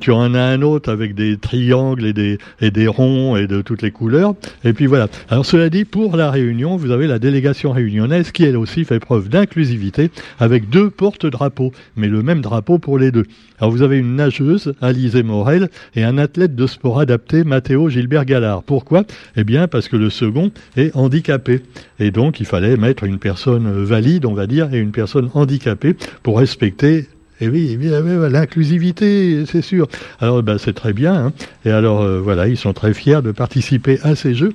tu 0.00 0.10
en 0.10 0.34
as 0.34 0.42
un 0.42 0.62
autre 0.62 0.90
avec 0.90 1.14
des 1.14 1.36
triangles 1.36 1.89
et 1.98 2.70
des, 2.70 2.88
ronds 2.88 3.36
et 3.36 3.46
de 3.46 3.62
toutes 3.62 3.82
les 3.82 3.90
couleurs. 3.90 4.34
Et 4.64 4.72
puis 4.72 4.86
voilà. 4.86 5.08
Alors 5.28 5.46
cela 5.46 5.70
dit, 5.70 5.84
pour 5.84 6.16
la 6.16 6.30
Réunion, 6.30 6.76
vous 6.76 6.90
avez 6.90 7.06
la 7.06 7.18
délégation 7.18 7.72
réunionnaise 7.72 8.32
qui 8.32 8.44
elle 8.44 8.56
aussi 8.56 8.84
fait 8.84 9.00
preuve 9.00 9.28
d'inclusivité 9.28 10.10
avec 10.38 10.68
deux 10.70 10.90
porte-drapeaux, 10.90 11.72
mais 11.96 12.08
le 12.08 12.22
même 12.22 12.40
drapeau 12.40 12.78
pour 12.78 12.98
les 12.98 13.10
deux. 13.10 13.24
Alors 13.58 13.70
vous 13.70 13.82
avez 13.82 13.98
une 13.98 14.16
nageuse, 14.16 14.74
Alizé 14.80 15.22
Morel, 15.22 15.68
et 15.94 16.04
un 16.04 16.18
athlète 16.18 16.54
de 16.54 16.66
sport 16.66 17.00
adapté, 17.00 17.44
Matteo 17.44 17.88
Gilbert 17.88 18.24
Gallard. 18.24 18.62
Pourquoi? 18.62 19.04
Eh 19.36 19.44
bien 19.44 19.68
parce 19.68 19.88
que 19.88 19.96
le 19.96 20.10
second 20.10 20.50
est 20.76 20.94
handicapé. 20.96 21.60
Et 21.98 22.10
donc 22.10 22.40
il 22.40 22.46
fallait 22.46 22.76
mettre 22.76 23.04
une 23.04 23.18
personne 23.18 23.84
valide, 23.84 24.24
on 24.24 24.34
va 24.34 24.46
dire, 24.46 24.72
et 24.72 24.78
une 24.78 24.92
personne 24.92 25.30
handicapée 25.34 25.96
pour 26.22 26.38
respecter 26.38 27.06
et 27.40 27.48
oui, 27.48 27.78
l'inclusivité, 27.80 29.44
c'est 29.46 29.62
sûr. 29.62 29.88
Alors, 30.20 30.42
ben, 30.42 30.58
c'est 30.58 30.74
très 30.74 30.92
bien. 30.92 31.14
Hein. 31.14 31.32
Et 31.64 31.70
alors, 31.70 32.02
euh, 32.02 32.20
voilà, 32.20 32.48
ils 32.48 32.56
sont 32.56 32.72
très 32.72 32.92
fiers 32.92 33.22
de 33.22 33.32
participer 33.32 33.98
à 34.02 34.14
ces 34.14 34.34
jeux. 34.34 34.52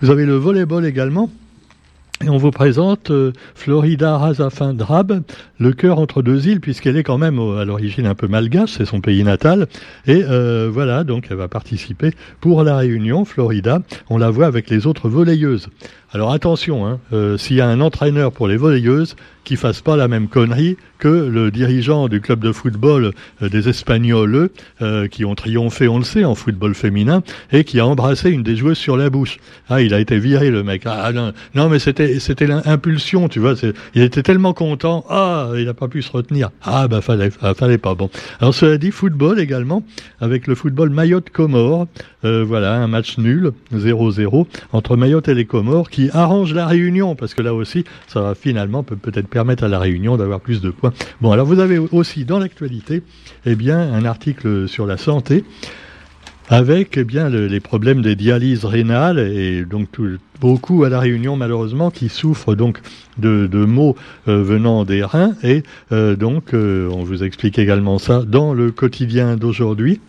Vous 0.00 0.10
avez 0.10 0.26
le 0.26 0.34
volleyball 0.34 0.86
également. 0.86 1.30
Et 2.22 2.28
on 2.28 2.36
vous 2.36 2.50
présente 2.50 3.10
euh, 3.10 3.32
Florida 3.54 4.18
Razafin 4.18 4.74
Drab, 4.74 5.22
le 5.58 5.72
cœur 5.72 5.98
entre 5.98 6.20
deux 6.20 6.48
îles, 6.48 6.60
puisqu'elle 6.60 6.98
est 6.98 7.02
quand 7.02 7.16
même 7.16 7.38
à 7.38 7.64
l'origine 7.64 8.04
un 8.04 8.14
peu 8.14 8.28
malgache, 8.28 8.72
c'est 8.76 8.84
son 8.84 9.00
pays 9.00 9.24
natal. 9.24 9.68
Et 10.06 10.22
euh, 10.28 10.68
voilà, 10.70 11.02
donc 11.02 11.28
elle 11.30 11.38
va 11.38 11.48
participer 11.48 12.12
pour 12.42 12.62
la 12.62 12.76
réunion, 12.76 13.24
Florida. 13.24 13.80
On 14.10 14.18
la 14.18 14.28
voit 14.28 14.44
avec 14.44 14.68
les 14.68 14.86
autres 14.86 15.08
volleyeuses. 15.08 15.68
Alors 16.12 16.32
attention, 16.32 16.86
hein, 16.86 16.98
euh, 17.12 17.38
s'il 17.38 17.56
y 17.56 17.60
a 17.60 17.68
un 17.68 17.80
entraîneur 17.80 18.32
pour 18.32 18.48
les 18.48 18.56
volleyeuses, 18.56 19.14
qui 19.44 19.56
fasse 19.56 19.80
pas 19.80 19.96
la 19.96 20.08
même 20.08 20.28
connerie 20.28 20.76
que 20.98 21.08
le 21.08 21.50
dirigeant 21.50 22.08
du 22.08 22.20
club 22.20 22.40
de 22.40 22.52
football 22.52 23.12
euh, 23.42 23.48
des 23.48 23.68
Espagnols, 23.68 24.50
euh, 24.82 25.08
qui 25.08 25.24
ont 25.24 25.34
triomphé, 25.34 25.88
on 25.88 25.98
le 25.98 26.04
sait, 26.04 26.24
en 26.24 26.34
football 26.34 26.74
féminin, 26.74 27.22
et 27.52 27.64
qui 27.64 27.80
a 27.80 27.86
embrassé 27.86 28.30
une 28.30 28.42
des 28.42 28.54
joueuses 28.54 28.78
sur 28.78 28.96
la 28.96 29.08
bouche. 29.08 29.38
Ah, 29.68 29.80
il 29.80 29.94
a 29.94 30.00
été 30.00 30.18
viré, 30.18 30.50
le 30.50 30.62
mec. 30.62 30.82
Ah 30.84 31.12
non, 31.12 31.32
non 31.54 31.68
mais 31.68 31.78
c'était 31.78 32.18
c'était 32.20 32.46
l'impulsion, 32.46 33.28
tu 33.28 33.38
vois. 33.38 33.54
Il 33.94 34.02
était 34.02 34.22
tellement 34.22 34.52
content. 34.52 35.04
Ah, 35.08 35.50
il 35.56 35.64
n'a 35.64 35.74
pas 35.74 35.88
pu 35.88 36.02
se 36.02 36.12
retenir. 36.12 36.50
Ah, 36.62 36.86
bah 36.88 37.00
fallait, 37.00 37.30
fallait 37.30 37.78
pas. 37.78 37.94
Bon. 37.94 38.10
Alors 38.40 38.54
cela 38.54 38.78
dit, 38.78 38.90
football 38.90 39.40
également, 39.40 39.84
avec 40.20 40.46
le 40.46 40.54
football 40.54 40.90
Mayotte-Comores. 40.90 41.86
voilà, 42.22 42.74
un 42.74 42.88
match 42.88 43.16
nul, 43.16 43.52
0-0, 43.74 44.46
entre 44.72 44.96
Mayotte 44.96 45.28
et 45.28 45.34
les 45.34 45.46
Comores, 45.46 45.88
arrange 46.12 46.54
la 46.54 46.66
réunion, 46.66 47.14
parce 47.14 47.34
que 47.34 47.42
là 47.42 47.52
aussi, 47.52 47.84
ça 48.06 48.22
va 48.22 48.34
finalement 48.34 48.82
peut-être 48.82 49.28
permettre 49.28 49.64
à 49.64 49.68
la 49.68 49.78
réunion 49.78 50.16
d'avoir 50.16 50.40
plus 50.40 50.62
de 50.62 50.70
points. 50.70 50.92
Bon, 51.20 51.32
alors 51.32 51.46
vous 51.46 51.58
avez 51.58 51.78
aussi 51.78 52.24
dans 52.24 52.38
l'actualité, 52.38 53.02
eh 53.44 53.54
bien, 53.54 53.78
un 53.78 54.04
article 54.04 54.68
sur 54.68 54.86
la 54.86 54.96
santé 54.96 55.44
avec 56.50 56.96
eh 56.96 57.04
bien 57.04 57.28
les 57.28 57.60
problèmes 57.60 58.02
des 58.02 58.16
dialyses 58.16 58.64
rénales 58.64 59.20
et 59.20 59.64
donc 59.64 59.88
beaucoup 60.40 60.82
à 60.82 60.88
la 60.88 60.98
Réunion 60.98 61.36
malheureusement 61.36 61.92
qui 61.92 62.08
souffrent 62.08 62.56
donc 62.56 62.80
de, 63.18 63.46
maux 63.64 63.96
euh, 64.26 64.42
venant 64.42 64.84
des 64.84 65.04
reins 65.04 65.34
et 65.44 65.62
euh, 65.92 66.16
donc 66.16 66.52
euh, 66.52 66.90
on 66.92 67.04
vous 67.04 67.22
explique 67.22 67.58
également 67.58 67.98
ça 67.98 68.24
dans 68.26 68.52
le 68.52 68.72
quotidien 68.72 69.36
d'aujourd'hui. 69.36 70.00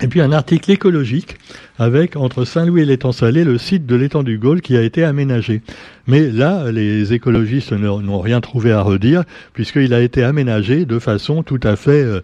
Et 0.00 0.06
puis 0.06 0.20
un 0.20 0.30
article 0.30 0.70
écologique 0.70 1.36
avec 1.76 2.14
entre 2.14 2.44
Saint-Louis 2.44 2.82
et 2.82 2.84
l'étang 2.84 3.10
salé 3.10 3.42
le 3.42 3.58
site 3.58 3.84
de 3.84 3.96
l'étang 3.96 4.22
du 4.22 4.38
Gaulle 4.38 4.60
qui 4.60 4.76
a 4.76 4.82
été 4.82 5.02
aménagé. 5.02 5.60
Mais 6.06 6.30
là, 6.30 6.70
les 6.70 7.12
écologistes 7.12 7.72
n'ont 7.72 8.20
rien 8.20 8.40
trouvé 8.40 8.70
à 8.70 8.80
redire 8.80 9.24
puisqu'il 9.54 9.92
a 9.92 10.00
été 10.00 10.22
aménagé 10.22 10.84
de 10.86 11.00
façon 11.00 11.42
tout 11.42 11.60
à 11.64 11.74
fait 11.74 12.04
euh, 12.04 12.20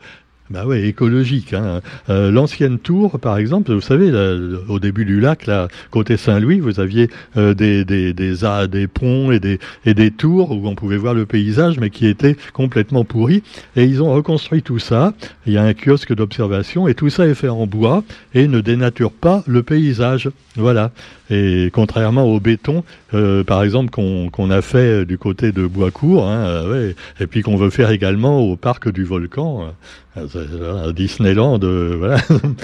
bah 0.51 0.67
ouais, 0.67 0.83
écologique. 0.83 1.55
Hein. 1.55 1.81
Euh, 2.11 2.31
L'ancienne 2.31 2.79
tour, 2.79 3.19
par 3.19 3.39
exemple, 3.39 3.73
vous 3.73 3.81
savez, 3.81 4.13
au 4.69 4.79
début 4.79 5.07
du 5.07 5.19
lac, 5.19 5.47
là, 5.47 5.69
côté 5.91 6.19
Saint-Louis, 6.19 6.61
vous 6.61 6.81
aviez 6.81 7.09
euh, 7.39 7.55
des, 7.55 7.87
des, 7.87 8.13
des, 8.13 8.35
des, 8.69 8.87
ponts 8.87 9.33
et 9.33 9.41
des, 9.41 9.59
et 9.87 9.95
des 9.95 10.11
tours 10.11 10.51
où 10.51 10.69
on 10.69 10.75
pouvait 10.75 10.99
voir 10.99 11.15
le 11.15 11.25
paysage, 11.25 11.79
mais 11.81 11.89
qui 11.89 12.07
étaient 12.07 12.37
complètement 12.53 13.05
pourris. 13.05 13.43
Et 13.75 13.85
ils 13.85 14.03
ont 14.03 14.13
reconstruit 14.13 14.63
tout 14.63 14.79
ça. 14.79 15.15
Il 15.47 15.55
y 15.55 15.57
a 15.57 15.63
un 15.63 15.73
kiosque 15.73 16.15
d'observation 16.15 16.89
et 16.89 16.95
tout 16.95 17.09
ça 17.09 17.27
est 17.27 17.35
fait 17.35 17.49
en 17.49 17.67
bois 17.67 18.05
et 18.35 18.47
ne 18.47 18.61
dénature 18.61 19.13
pas 19.13 19.43
le 19.47 19.63
paysage. 19.63 20.29
Voilà. 20.57 20.91
Et 21.31 21.71
contrairement 21.73 22.25
au 22.25 22.39
béton, 22.39 22.85
euh, 23.15 23.45
par 23.45 23.63
exemple, 23.63 23.91
qu'on 23.91 24.51
a 24.51 24.61
fait 24.61 25.07
du 25.07 25.17
côté 25.17 25.53
de 25.53 25.67
Boiscourt, 25.67 26.29
hein, 26.29 26.69
ouais, 26.69 26.95
et 27.19 27.27
puis 27.27 27.41
qu'on 27.41 27.57
veut 27.57 27.71
faire 27.71 27.91
également 27.91 28.41
au 28.41 28.57
parc 28.57 28.93
du 28.93 29.05
Volcan, 29.05 29.75
Disneyland. 30.95 31.59
voilà. 31.59 32.19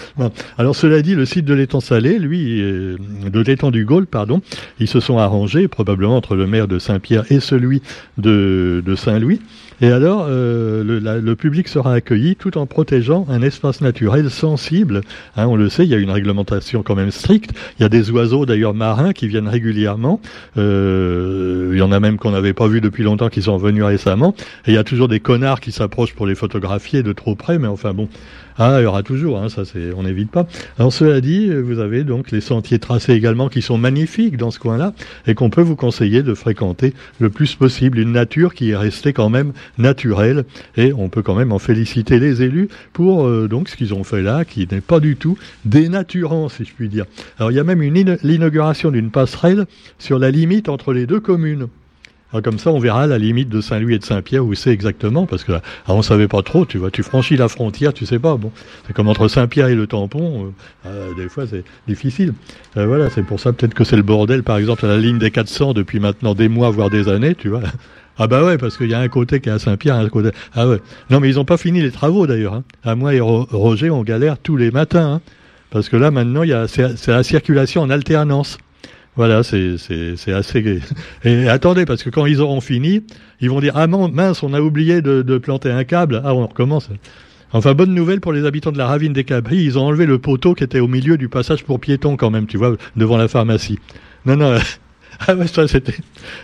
Alors 0.58 0.76
cela 0.76 1.02
dit, 1.02 1.14
le 1.14 1.24
site 1.24 1.44
de 1.44 1.54
l'étang 1.54 1.80
salé, 1.80 2.18
lui, 2.18 2.60
de 2.60 3.40
l'étang 3.40 3.70
du 3.70 3.84
Gaulle, 3.84 4.06
pardon, 4.06 4.40
ils 4.78 4.88
se 4.88 5.00
sont 5.00 5.18
arrangés, 5.18 5.68
probablement 5.68 6.16
entre 6.16 6.36
le 6.36 6.46
maire 6.46 6.68
de 6.68 6.78
Saint-Pierre 6.78 7.24
et 7.30 7.40
celui 7.40 7.82
de 8.18 8.94
Saint-Louis, 8.96 9.40
et 9.80 9.90
alors, 9.90 10.26
euh, 10.28 10.84
le, 10.84 11.20
le, 11.20 11.36
public 11.36 11.66
sera 11.66 11.94
accueilli 11.94 12.36
tout 12.36 12.58
en 12.58 12.66
protégeant 12.66 13.26
un 13.30 13.40
espace 13.40 13.80
naturel 13.80 14.30
sensible. 14.30 15.00
Hein, 15.36 15.46
on 15.46 15.56
le 15.56 15.68
sait, 15.70 15.84
il 15.84 15.90
y 15.90 15.94
a 15.94 15.98
une 15.98 16.10
réglementation 16.10 16.82
quand 16.82 16.94
même 16.94 17.10
stricte. 17.10 17.52
Il 17.78 17.82
y 17.82 17.84
a 17.86 17.88
des 17.88 18.10
oiseaux 18.10 18.44
d'ailleurs 18.44 18.74
marins 18.74 19.12
qui 19.12 19.26
viennent 19.26 19.48
régulièrement. 19.48 20.20
Euh, 20.58 21.70
il 21.72 21.78
y 21.78 21.82
en 21.82 21.92
a 21.92 22.00
même 22.00 22.18
qu'on 22.18 22.32
n'avait 22.32 22.52
pas 22.52 22.68
vu 22.68 22.80
depuis 22.82 23.04
longtemps 23.04 23.30
qui 23.30 23.40
sont 23.40 23.56
venus 23.56 23.84
récemment. 23.84 24.34
Et 24.66 24.72
il 24.72 24.74
y 24.74 24.78
a 24.78 24.84
toujours 24.84 25.08
des 25.08 25.20
connards 25.20 25.60
qui 25.60 25.72
s'approchent 25.72 26.14
pour 26.14 26.26
les 26.26 26.34
photographier 26.34 27.02
de 27.02 27.12
trop 27.12 27.34
près. 27.34 27.58
Mais 27.58 27.68
enfin 27.68 27.94
bon, 27.94 28.08
ah, 28.62 28.76
il 28.78 28.82
y 28.82 28.86
aura 28.86 29.02
toujours, 29.02 29.38
hein, 29.38 29.48
ça 29.48 29.64
c'est, 29.64 29.94
on 29.96 30.02
n'évite 30.02 30.30
pas. 30.30 30.46
Alors 30.78 30.92
cela 30.92 31.22
dit, 31.22 31.50
vous 31.50 31.78
avez 31.78 32.04
donc 32.04 32.30
les 32.30 32.42
sentiers 32.42 32.78
tracés 32.78 33.14
également 33.14 33.48
qui 33.48 33.62
sont 33.62 33.78
magnifiques 33.78 34.36
dans 34.36 34.50
ce 34.50 34.58
coin-là 34.58 34.92
et 35.26 35.34
qu'on 35.34 35.48
peut 35.48 35.62
vous 35.62 35.76
conseiller 35.76 36.22
de 36.22 36.34
fréquenter 36.34 36.92
le 37.20 37.30
plus 37.30 37.54
possible. 37.54 37.98
Une 37.98 38.12
nature 38.12 38.52
qui 38.52 38.72
est 38.72 38.76
restée 38.76 39.14
quand 39.14 39.30
même 39.30 39.54
naturelle 39.78 40.44
et 40.76 40.92
on 40.92 41.08
peut 41.08 41.22
quand 41.22 41.34
même 41.34 41.52
en 41.52 41.58
féliciter 41.58 42.18
les 42.18 42.42
élus 42.42 42.68
pour 42.92 43.26
euh, 43.26 43.48
donc 43.48 43.68
ce 43.68 43.76
qu'ils 43.76 43.94
ont 43.94 44.04
fait 44.04 44.22
là, 44.22 44.44
qui 44.44 44.66
n'est 44.70 44.80
pas 44.80 45.00
du 45.00 45.16
tout 45.16 45.38
dénaturant, 45.64 46.48
si 46.48 46.64
je 46.64 46.72
puis 46.72 46.88
dire. 46.88 47.06
Alors 47.38 47.50
il 47.50 47.54
y 47.54 47.60
a 47.60 47.64
même 47.64 47.82
l'inauguration 47.82 48.90
d'une 48.90 49.10
passerelle 49.10 49.66
sur 49.98 50.18
la 50.18 50.30
limite 50.30 50.68
entre 50.68 50.92
les 50.92 51.06
deux 51.06 51.20
communes. 51.20 51.68
Ah, 52.32 52.40
comme 52.42 52.60
ça, 52.60 52.70
on 52.70 52.78
verra 52.78 53.08
la 53.08 53.18
limite 53.18 53.48
de 53.48 53.60
Saint-Louis 53.60 53.94
et 53.94 53.98
de 53.98 54.04
Saint-Pierre 54.04 54.44
où 54.44 54.54
c'est 54.54 54.70
exactement, 54.70 55.26
parce 55.26 55.42
que 55.42 55.50
là, 55.50 55.62
ah, 55.86 55.94
on 55.94 56.02
savait 56.02 56.28
pas 56.28 56.42
trop, 56.42 56.64
tu 56.64 56.78
vois, 56.78 56.92
tu 56.92 57.02
franchis 57.02 57.36
la 57.36 57.48
frontière, 57.48 57.92
tu 57.92 58.06
sais 58.06 58.20
pas, 58.20 58.36
bon, 58.36 58.52
c'est 58.86 58.92
comme 58.92 59.08
entre 59.08 59.26
Saint-Pierre 59.26 59.66
et 59.66 59.74
le 59.74 59.88
tampon, 59.88 60.52
euh, 60.86 61.14
des 61.16 61.28
fois 61.28 61.46
c'est 61.48 61.64
difficile. 61.88 62.34
Euh, 62.76 62.86
voilà, 62.86 63.10
c'est 63.10 63.24
pour 63.24 63.40
ça 63.40 63.52
peut-être 63.52 63.74
que 63.74 63.82
c'est 63.82 63.96
le 63.96 64.02
bordel, 64.02 64.44
par 64.44 64.58
exemple, 64.58 64.84
à 64.86 64.88
la 64.88 64.98
ligne 64.98 65.18
des 65.18 65.32
400 65.32 65.72
depuis 65.72 65.98
maintenant 65.98 66.34
des 66.34 66.48
mois, 66.48 66.70
voire 66.70 66.88
des 66.88 67.08
années, 67.08 67.34
tu 67.34 67.48
vois. 67.48 67.62
Ah 68.22 68.26
bah 68.26 68.44
ouais, 68.44 68.58
parce 68.58 68.76
qu'il 68.76 68.90
y 68.90 68.92
a 68.92 68.98
un 68.98 69.08
côté 69.08 69.40
qui 69.40 69.48
est 69.48 69.52
à 69.52 69.58
Saint-Pierre, 69.58 69.94
un 69.94 70.06
côté... 70.10 70.28
Ah 70.54 70.68
ouais. 70.68 70.76
Non, 71.08 71.20
mais 71.20 71.30
ils 71.30 71.40
ont 71.40 71.46
pas 71.46 71.56
fini 71.56 71.80
les 71.80 71.90
travaux 71.90 72.26
d'ailleurs. 72.26 72.52
Hein. 72.52 72.64
À 72.84 72.94
moi 72.94 73.14
et 73.14 73.20
Roger, 73.20 73.88
on 73.88 74.02
galère 74.02 74.36
tous 74.36 74.58
les 74.58 74.70
matins, 74.70 75.14
hein. 75.14 75.20
parce 75.70 75.88
que 75.88 75.96
là 75.96 76.10
maintenant, 76.10 76.42
c'est 76.66 77.08
la 77.08 77.22
circulation 77.22 77.80
en 77.80 77.88
alternance. 77.88 78.58
Voilà, 79.16 79.42
c'est 79.42 79.76
assez. 80.28 80.82
Et 81.24 81.48
attendez, 81.48 81.86
parce 81.86 82.02
que 82.02 82.10
quand 82.10 82.26
ils 82.26 82.42
auront 82.42 82.60
fini, 82.60 83.02
ils 83.40 83.48
vont 83.48 83.60
dire 83.60 83.72
Ah 83.74 83.86
mince, 83.86 84.42
on 84.42 84.52
a 84.52 84.60
oublié 84.60 85.00
de, 85.00 85.22
de 85.22 85.38
planter 85.38 85.70
un 85.70 85.84
câble. 85.84 86.20
Ah, 86.22 86.34
on 86.34 86.46
recommence. 86.46 86.90
Enfin, 87.52 87.72
bonne 87.72 87.94
nouvelle 87.94 88.20
pour 88.20 88.32
les 88.32 88.44
habitants 88.44 88.70
de 88.70 88.78
la 88.78 88.86
ravine 88.86 89.14
des 89.14 89.24
Cabris, 89.24 89.64
ils 89.64 89.78
ont 89.78 89.86
enlevé 89.86 90.04
le 90.04 90.18
poteau 90.18 90.54
qui 90.54 90.62
était 90.62 90.78
au 90.78 90.88
milieu 90.88 91.16
du 91.16 91.28
passage 91.28 91.64
pour 91.64 91.80
piétons 91.80 92.16
quand 92.16 92.30
même, 92.30 92.46
tu 92.46 92.58
vois, 92.58 92.76
devant 92.96 93.16
la 93.16 93.28
pharmacie. 93.28 93.78
Non, 94.26 94.36
non. 94.36 94.58
Ah 95.26 95.34
ouais, 95.34 95.46
ça 95.46 95.68
c'était, 95.68 95.94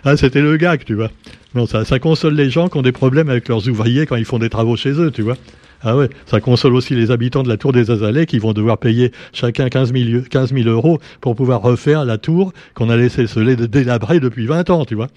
ah, 0.04 0.16
c'était 0.16 0.42
le 0.42 0.56
gag, 0.58 0.84
tu 0.84 0.94
vois. 0.94 1.10
Non, 1.54 1.66
ça, 1.66 1.84
ça 1.86 1.98
console 1.98 2.34
les 2.34 2.50
gens 2.50 2.68
qui 2.68 2.76
ont 2.76 2.82
des 2.82 2.92
problèmes 2.92 3.30
avec 3.30 3.48
leurs 3.48 3.66
ouvriers 3.68 4.04
quand 4.04 4.16
ils 4.16 4.26
font 4.26 4.38
des 4.38 4.50
travaux 4.50 4.76
chez 4.76 4.90
eux, 4.90 5.10
tu 5.10 5.22
vois. 5.22 5.36
Ah 5.82 5.96
ouais, 5.96 6.08
ça 6.26 6.40
console 6.40 6.74
aussi 6.74 6.94
les 6.94 7.10
habitants 7.10 7.42
de 7.42 7.48
la 7.48 7.56
tour 7.56 7.72
des 7.72 7.90
Azalées 7.90 8.26
qui 8.26 8.38
vont 8.38 8.52
devoir 8.52 8.78
payer 8.78 9.12
chacun 9.32 9.68
15 9.68 9.92
000, 9.92 10.22
15 10.30 10.52
euros 10.66 10.98
pour 11.20 11.36
pouvoir 11.36 11.62
refaire 11.62 12.04
la 12.04 12.18
tour 12.18 12.52
qu'on 12.74 12.90
a 12.90 12.96
laissé 12.96 13.26
se 13.26 13.40
délabrer 13.40 14.20
depuis 14.20 14.46
20 14.46 14.70
ans, 14.70 14.84
tu 14.84 14.94
vois. 14.94 15.08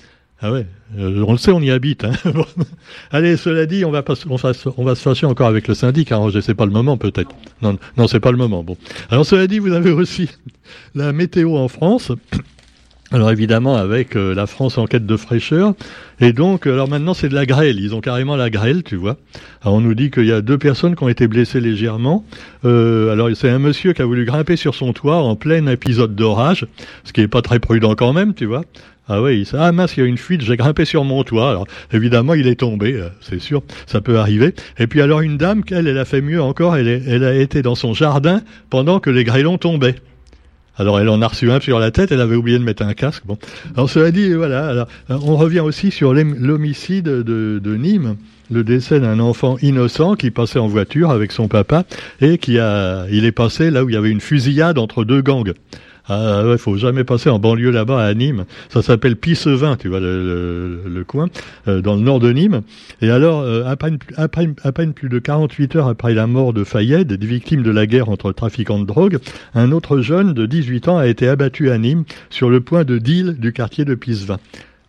Ah 0.41 0.53
ouais, 0.53 0.65
euh, 0.97 1.23
on 1.27 1.33
le 1.33 1.37
sait, 1.37 1.51
on 1.51 1.59
y 1.59 1.69
habite. 1.69 2.05
Hein. 2.05 2.13
Allez, 3.11 3.35
cela 3.35 3.65
dit, 3.65 3.83
on 3.83 3.91
va, 3.91 4.03
pas, 4.03 4.13
on, 4.29 4.37
va, 4.37 4.53
on 4.77 4.85
va 4.85 4.95
se 4.95 5.01
fâcher 5.01 5.25
encore 5.25 5.47
avec 5.47 5.67
le 5.67 5.73
syndic. 5.73 6.13
Hein, 6.13 6.29
sais 6.41 6.53
pas 6.53 6.65
le 6.65 6.71
moment 6.71 6.97
peut-être. 6.97 7.31
Non, 7.61 7.77
non, 7.97 8.07
c'est 8.07 8.21
pas 8.21 8.31
le 8.31 8.37
moment. 8.37 8.63
Bon. 8.63 8.77
Alors 9.09 9.25
cela 9.25 9.47
dit, 9.47 9.59
vous 9.59 9.73
avez 9.73 9.91
aussi 9.91 10.29
la 10.95 11.11
météo 11.11 11.57
en 11.57 11.67
France. 11.67 12.13
Alors 13.11 13.31
évidemment 13.31 13.75
avec 13.75 14.15
euh, 14.15 14.35
la 14.35 14.45
France 14.45 14.77
en 14.77 14.85
quête 14.85 15.07
de 15.07 15.17
fraîcheur. 15.17 15.73
Et 16.19 16.31
donc, 16.31 16.67
alors 16.67 16.87
maintenant 16.87 17.15
c'est 17.15 17.29
de 17.29 17.33
la 17.33 17.47
grêle. 17.47 17.79
Ils 17.79 17.95
ont 17.95 18.01
carrément 18.01 18.35
la 18.35 18.51
grêle, 18.51 18.83
tu 18.83 18.97
vois. 18.97 19.17
Alors 19.63 19.75
on 19.75 19.81
nous 19.81 19.95
dit 19.95 20.11
qu'il 20.11 20.25
y 20.25 20.31
a 20.31 20.41
deux 20.41 20.59
personnes 20.59 20.95
qui 20.95 21.03
ont 21.03 21.09
été 21.09 21.27
blessées 21.27 21.59
légèrement. 21.59 22.23
Euh, 22.65 23.11
alors 23.11 23.29
c'est 23.35 23.49
un 23.49 23.57
monsieur 23.57 23.93
qui 23.93 24.03
a 24.03 24.05
voulu 24.05 24.25
grimper 24.25 24.57
sur 24.57 24.75
son 24.75 24.93
toit 24.93 25.17
en 25.17 25.35
plein 25.35 25.65
épisode 25.65 26.13
d'orage, 26.15 26.67
ce 27.03 27.11
qui 27.11 27.21
est 27.21 27.27
pas 27.27 27.41
très 27.41 27.59
prudent 27.59 27.95
quand 27.95 28.13
même, 28.13 28.35
tu 28.35 28.45
vois. 28.45 28.63
Ah 29.11 29.23
oui, 29.23 29.49
ah 29.53 29.71
mince, 29.71 29.97
il 29.97 30.01
y 30.01 30.03
a 30.03 30.05
une 30.05 30.19
fuite, 30.19 30.41
j'ai 30.41 30.55
grimpé 30.55 30.85
sur 30.85 31.03
mon 31.03 31.23
toit. 31.23 31.49
Alors 31.49 31.65
évidemment, 31.91 32.35
il 32.35 32.47
est 32.47 32.59
tombé, 32.59 32.93
euh, 32.93 33.09
c'est 33.21 33.39
sûr, 33.39 33.63
ça 33.87 34.01
peut 34.01 34.19
arriver. 34.19 34.53
Et 34.77 34.85
puis 34.85 35.01
alors 35.01 35.21
une 35.21 35.35
dame, 35.35 35.63
qu'elle, 35.63 35.87
elle 35.87 35.97
a 35.97 36.05
fait 36.05 36.21
mieux 36.21 36.43
encore, 36.43 36.75
elle, 36.75 36.87
elle 36.87 37.23
a 37.23 37.33
été 37.33 37.63
dans 37.63 37.73
son 37.73 37.95
jardin 37.95 38.43
pendant 38.69 38.99
que 38.99 39.09
les 39.09 39.23
grêlons 39.23 39.57
tombaient. 39.57 39.95
Alors 40.79 40.99
elle 40.99 41.09
en 41.09 41.21
a 41.21 41.27
reçu 41.27 41.51
un 41.51 41.59
sur 41.59 41.77
la 41.77 41.91
tête, 41.91 42.11
elle 42.11 42.21
avait 42.21 42.37
oublié 42.37 42.57
de 42.57 42.63
mettre 42.63 42.83
un 42.83 42.93
casque. 42.93 43.23
Bon. 43.25 43.37
Alors 43.75 43.89
cela 43.89 44.11
dit, 44.11 44.33
voilà. 44.33 44.69
Alors, 44.69 44.87
on 45.09 45.35
revient 45.35 45.59
aussi 45.59 45.91
sur 45.91 46.13
l'homicide 46.13 47.05
de, 47.05 47.59
de 47.61 47.75
Nîmes 47.75 48.15
le 48.51 48.63
décès 48.63 48.99
d'un 48.99 49.19
enfant 49.19 49.57
innocent 49.61 50.15
qui 50.15 50.31
passait 50.31 50.57
en 50.57 50.67
voiture 50.67 51.11
avec 51.11 51.31
son 51.31 51.47
papa 51.47 51.83
et 52.21 52.37
qui 52.37 52.57
a, 52.59 53.05
il 53.11 53.25
est 53.25 53.31
passé 53.31 53.69
là 53.69 53.83
où 53.83 53.89
il 53.89 53.93
y 53.93 53.97
avait 53.97 54.09
une 54.09 54.21
fusillade 54.21 54.77
entre 54.77 55.03
deux 55.03 55.21
gangs. 55.21 55.53
Ah 56.11 56.43
ouais, 56.43 56.57
faut 56.57 56.75
jamais 56.75 57.03
passer 57.03 57.29
en 57.29 57.37
banlieue 57.37 57.69
là-bas 57.69 58.03
à 58.03 58.13
Nîmes. 58.15 58.45
Ça 58.69 58.81
s'appelle 58.81 59.15
Pissevin, 59.15 59.75
tu 59.75 59.89
vois 59.89 59.99
le, 59.99 60.81
le, 60.83 61.03
coin, 61.03 61.27
euh, 61.67 61.81
dans 61.81 61.95
le 61.95 62.01
nord 62.01 62.19
de 62.19 62.31
Nîmes. 62.31 62.61
Et 63.01 63.11
alors, 63.11 63.41
euh, 63.41 63.63
à, 63.65 63.75
peine, 63.75 63.99
à, 64.17 64.27
peine, 64.27 64.55
à, 64.63 64.71
peine, 64.71 64.93
plus 64.93 65.07
de 65.07 65.19
48 65.19 65.75
heures 65.75 65.87
après 65.87 66.15
la 66.15 66.25
mort 66.25 66.51
de 66.51 66.63
Fayed, 66.63 67.13
des 67.13 67.27
victimes 67.27 67.61
de 67.61 67.69
la 67.69 67.85
guerre 67.85 68.09
entre 68.09 68.31
trafiquants 68.31 68.79
de 68.79 68.85
drogue, 68.85 69.19
un 69.53 69.71
autre 69.71 69.99
jeune 70.01 70.33
de 70.33 70.47
18 70.47 70.87
ans 70.87 70.97
a 70.97 71.05
été 71.05 71.27
abattu 71.27 71.69
à 71.69 71.77
Nîmes 71.77 72.05
sur 72.31 72.49
le 72.49 72.59
point 72.59 72.83
de 72.83 72.97
deal 72.97 73.35
du 73.37 73.53
quartier 73.53 73.85
de 73.85 73.93
Pissevin 73.93 74.39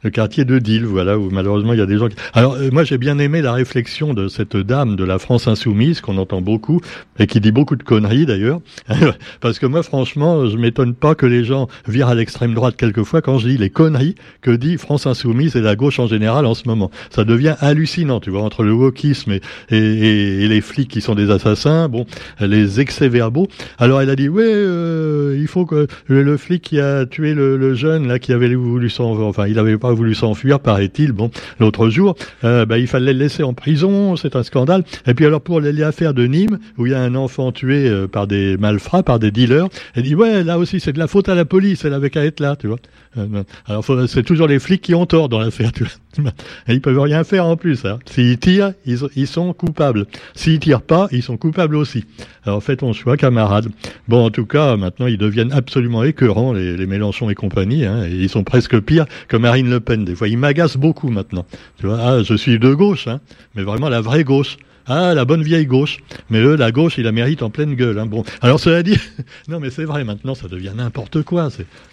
le 0.02 0.11
quartier 0.11 0.45
de 0.45 0.59
Dille, 0.59 0.85
voilà, 0.85 1.19
où 1.19 1.30
malheureusement 1.30 1.73
il 1.73 1.78
y 1.78 1.83
a 1.83 1.87
des 1.87 1.99
gens 1.99 2.09
qui... 2.09 2.16
Alors 2.33 2.54
euh, 2.54 2.71
moi 2.73 2.85
j'ai 2.85 2.99
bien 2.99 3.19
aimé 3.19 3.42
la 3.42 3.52
réflexion 3.52 4.14
de 4.14 4.28
cette 4.28 4.57
dame 4.57 4.97
de 4.97 5.04
la 5.04 5.19
France 5.19 5.47
insoumise 5.47 6.00
qu'on 6.00 6.16
entend 6.16 6.40
beaucoup 6.40 6.80
et 7.19 7.26
qui 7.26 7.40
dit 7.40 7.52
beaucoup 7.52 7.76
de 7.76 7.83
conneries 7.83 8.26
d'ailleurs, 8.26 8.61
parce 9.40 9.59
que 9.59 9.66
moi 9.66 9.83
franchement 9.83 10.47
je 10.47 10.57
m'étonne 10.57 10.95
pas 10.95 11.14
que 11.14 11.26
les 11.26 11.45
gens 11.45 11.69
virent 11.87 12.09
à 12.09 12.14
l'extrême 12.14 12.54
droite 12.54 12.76
quelquefois 12.76 13.21
quand 13.21 13.38
je 13.38 13.49
dis 13.49 13.59
les 13.59 13.71
conneries 13.71 14.14
que 14.40 14.50
dit 14.50 14.78
France 14.78 15.07
insoumise 15.07 15.57
et 15.57 15.61
la 15.61 15.76
gauche 15.76 15.99
en 15.99 16.07
général 16.07 16.47
en 16.47 16.54
ce 16.54 16.66
moment. 16.66 16.90
Ça 17.11 17.25
devient 17.25 17.57
hallucinant, 17.61 18.21
tu 18.21 18.30
vois, 18.30 18.42
entre 18.42 18.62
le 18.62 18.73
wokisme 18.73 19.33
et, 19.33 19.40
et, 19.71 20.45
et 20.45 20.49
les 20.49 20.61
flics 20.61 20.90
qui 20.90 21.00
sont 21.00 21.14
des 21.14 21.30
assassins, 21.30 21.88
bon, 21.88 22.07
les 22.40 22.80
excès 22.80 23.09
verbaux. 23.09 23.49
Alors 23.78 24.00
elle 24.00 24.11
a 24.11 24.16
dit 24.16 24.28
ouais, 24.28 24.45
euh, 24.47 25.37
il 25.38 25.47
faut 25.47 25.66
que 25.66 25.87
le, 26.07 26.37
flic 26.37 26.62
qui 26.62 26.80
a 26.80 27.04
tué 27.07 27.35
le, 27.35 27.57
le 27.57 27.75
jeune 27.75 28.09
là 28.09 28.19
qui 28.19 28.33
avait 28.33 28.54
voulu 28.54 28.88
s'en, 28.88 29.21
enfin 29.21 29.47
il 29.47 29.59
avait 29.59 29.76
pas 29.76 29.89
voulu 29.92 30.14
s'enfuir, 30.14 30.61
paraît-il. 30.61 31.12
Bon, 31.12 31.30
l'autre 31.59 31.88
jour, 31.88 32.16
euh, 32.44 32.66
bah, 32.66 32.78
il 32.78 32.87
fallait 32.87 33.12
le 33.12 33.18
laisser 33.18 33.42
en 33.42 33.54
prison, 33.54 34.16
c'est 34.16 34.37
un 34.37 34.42
scandale. 34.42 34.85
Et 35.06 35.14
puis 35.14 35.26
alors 35.26 35.40
pour 35.40 35.61
les 35.61 35.82
affaires 35.82 36.14
de 36.14 36.26
Nîmes, 36.26 36.59
où 36.78 36.87
il 36.87 36.92
y 36.92 36.94
a 36.94 37.00
un 37.00 37.14
enfant 37.14 37.52
tué 37.52 37.88
euh, 37.88 38.06
par 38.06 38.26
des 38.26 38.56
malfrats, 38.56 39.02
par 39.02 39.18
des 39.18 39.30
dealers, 39.30 39.68
elle 39.94 40.02
dit 40.04 40.14
ouais, 40.14 40.44
là 40.44 40.59
aussi 40.59 40.80
c'est 40.80 40.92
de 40.92 40.99
la 40.99 41.06
faute 41.06 41.28
à 41.28 41.35
la 41.35 41.44
police, 41.44 41.85
elle 41.85 41.94
avait 41.94 42.11
qu'à 42.11 42.25
être 42.25 42.40
là, 42.40 42.56
tu 42.56 42.66
vois. 42.66 42.78
Euh, 43.18 43.42
alors 43.66 43.85
c'est 44.09 44.23
toujours 44.23 44.47
les 44.47 44.61
flics 44.61 44.82
qui 44.82 44.94
ont 44.94 45.06
tort 45.06 45.28
dans 45.28 45.40
l'affaire, 45.40 45.73
tu 45.73 45.85
vois. 45.85 45.92
Et 46.68 46.75
ils 46.75 46.80
peuvent 46.80 46.99
rien 46.99 47.25
faire 47.25 47.47
en 47.47 47.56
plus. 47.56 47.85
Hein. 47.85 47.99
S'ils 48.06 48.38
tirent, 48.38 48.73
ils, 48.85 49.26
sont 49.26 49.52
coupables. 49.52 50.06
S'ils 50.35 50.59
tirent 50.59 50.82
pas, 50.82 51.09
ils 51.12 51.23
sont 51.23 51.37
coupables 51.37 51.76
aussi. 51.76 52.04
Alors 52.44 52.62
faites 52.62 52.80
ton 52.80 52.92
choix, 52.92 53.16
camarades. 53.16 53.68
Bon, 54.09 54.26
en 54.26 54.30
tout 54.30 54.47
cas, 54.47 54.76
maintenant 54.76 55.06
ils 55.06 55.18
deviennent 55.18 55.52
absolument 55.52 56.04
écœurants, 56.04 56.52
les, 56.52 56.76
les 56.76 56.87
Mélenchon 56.87 57.30
et 57.30 57.35
compagnie. 57.35 57.85
Hein, 57.85 58.06
ils 58.06 58.28
sont 58.28 58.44
presque 58.44 58.78
pires 58.80 59.06
que 59.28 59.37
Marine 59.37 59.70
Le 59.70 59.79
Des 59.80 60.14
fois, 60.14 60.28
ils 60.28 60.38
m'agacent 60.38 60.76
beaucoup 60.76 61.08
maintenant. 61.08 61.44
Tu 61.78 61.87
vois, 61.87 61.99
ah, 62.00 62.22
je 62.22 62.34
suis 62.34 62.58
de 62.58 62.75
gauche, 62.75 63.08
hein, 63.08 63.20
mais 63.54 63.62
vraiment 63.62 63.88
la 63.88 64.00
vraie 64.00 64.25
gauche. 64.25 64.56
Ah, 64.87 65.14
la 65.14 65.25
bonne 65.25 65.42
vieille 65.42 65.66
gauche. 65.66 65.99
Mais 66.30 66.40
eux, 66.40 66.56
la 66.56 66.72
gauche, 66.72 66.99
ils 66.99 67.04
la 67.04 67.12
méritent 67.12 67.42
en 67.42 67.50
pleine 67.50 67.75
gueule. 67.75 67.99
Hein. 67.99 68.06
Bon, 68.06 68.25
alors 68.40 68.58
cela 68.58 68.82
dit, 68.82 68.99
non, 69.49 69.60
mais 69.60 69.70
c'est 69.70 69.84
vrai. 69.84 70.02
Maintenant, 70.04 70.34
ça 70.34 70.49
devient 70.49 70.72
n'importe 70.76 71.22
quoi. 71.22 71.49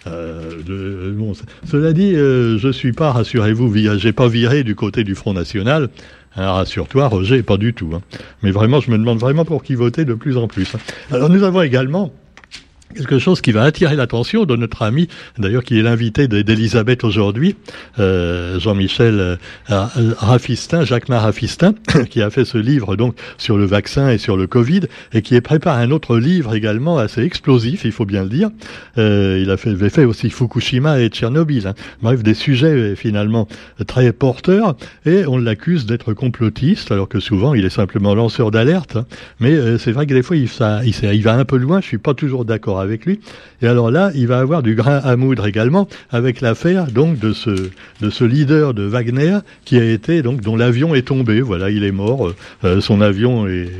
Euh, 0.06 1.12
bon, 1.14 1.32
cela 1.64 1.92
dit, 1.92 2.14
euh, 2.16 2.58
je 2.58 2.70
suis 2.70 2.92
pas, 2.92 3.12
rassurez-vous, 3.12 3.72
j'ai 3.98 4.12
pas 4.12 4.28
viré 4.28 4.64
du 4.64 4.74
côté 4.74 5.04
du 5.04 5.14
Front 5.14 5.32
National. 5.32 5.90
Hein, 6.36 6.50
Rassure-toi, 6.50 7.06
Roger, 7.08 7.42
pas 7.42 7.56
du 7.56 7.72
tout. 7.72 7.90
Hein. 7.94 8.02
Mais 8.42 8.50
vraiment, 8.50 8.80
je 8.80 8.90
me 8.90 8.98
demande 8.98 9.18
vraiment 9.18 9.44
pour 9.44 9.62
qui 9.62 9.74
voter 9.74 10.04
de 10.04 10.14
plus 10.14 10.36
en 10.36 10.48
plus. 10.48 10.74
Hein. 10.74 10.78
Alors, 11.12 11.28
nous 11.28 11.44
avons 11.44 11.62
également 11.62 12.12
quelque 12.94 13.18
chose 13.18 13.40
qui 13.40 13.52
va 13.52 13.62
attirer 13.62 13.96
l'attention 13.96 14.44
de 14.44 14.56
notre 14.56 14.82
ami, 14.82 15.08
d'ailleurs 15.38 15.64
qui 15.64 15.78
est 15.78 15.82
l'invité 15.82 16.28
d'Elisabeth 16.28 17.04
aujourd'hui, 17.04 17.56
euh, 17.98 18.58
Jean-Michel 18.60 19.38
euh, 19.70 19.86
Rafistin, 20.18 20.84
Jacques 20.84 21.08
Rafistin, 21.08 21.74
qui 22.10 22.22
a 22.22 22.30
fait 22.30 22.44
ce 22.44 22.58
livre 22.58 22.96
donc 22.96 23.16
sur 23.38 23.56
le 23.56 23.64
vaccin 23.64 24.10
et 24.10 24.18
sur 24.18 24.36
le 24.36 24.46
Covid, 24.46 24.82
et 25.12 25.22
qui 25.22 25.38
prépare 25.40 25.78
un 25.78 25.90
autre 25.90 26.18
livre 26.18 26.54
également 26.54 26.98
assez 26.98 27.22
explosif, 27.22 27.84
il 27.84 27.92
faut 27.92 28.04
bien 28.04 28.22
le 28.22 28.28
dire. 28.28 28.50
Euh, 28.98 29.38
il 29.40 29.50
a 29.50 29.56
fait, 29.56 29.70
avait 29.70 29.90
fait 29.90 30.04
aussi 30.04 30.30
Fukushima 30.30 31.00
et 31.00 31.08
Tchernobyl. 31.08 31.66
Hein. 31.66 31.74
Bref, 32.02 32.22
des 32.22 32.34
sujets 32.34 32.66
euh, 32.66 32.94
finalement 32.94 33.48
très 33.86 34.12
porteurs, 34.12 34.76
et 35.06 35.24
on 35.26 35.38
l'accuse 35.38 35.86
d'être 35.86 36.12
complotiste, 36.12 36.90
alors 36.92 37.08
que 37.08 37.20
souvent 37.20 37.54
il 37.54 37.64
est 37.64 37.70
simplement 37.70 38.14
lanceur 38.14 38.50
d'alerte. 38.50 38.96
Hein. 38.96 39.06
Mais 39.40 39.52
euh, 39.52 39.78
c'est 39.78 39.92
vrai 39.92 40.06
que 40.06 40.14
des 40.14 40.22
fois 40.22 40.36
il 40.36 40.48
va 40.48 41.34
un 41.34 41.44
peu 41.44 41.56
loin, 41.56 41.80
je 41.80 41.86
suis 41.86 41.98
pas 41.98 42.14
toujours 42.14 42.44
d'accord 42.44 42.77
avec 42.80 43.06
lui. 43.06 43.20
Et 43.62 43.66
alors 43.66 43.90
là, 43.90 44.10
il 44.14 44.26
va 44.26 44.38
avoir 44.38 44.62
du 44.62 44.74
grain 44.74 44.98
à 44.98 45.16
moudre 45.16 45.46
également 45.46 45.88
avec 46.10 46.40
l'affaire 46.40 46.86
donc 46.86 47.18
de 47.18 47.32
ce 47.32 47.50
de 48.00 48.10
ce 48.10 48.24
leader 48.24 48.74
de 48.74 48.82
Wagner 48.82 49.38
qui 49.64 49.78
a 49.78 49.84
été 49.84 50.22
donc 50.22 50.40
dont 50.40 50.56
l'avion 50.56 50.94
est 50.94 51.06
tombé. 51.06 51.40
Voilà, 51.40 51.70
il 51.70 51.84
est 51.84 51.92
mort. 51.92 52.32
Euh, 52.64 52.80
son 52.80 53.00
avion 53.00 53.46
est 53.46 53.70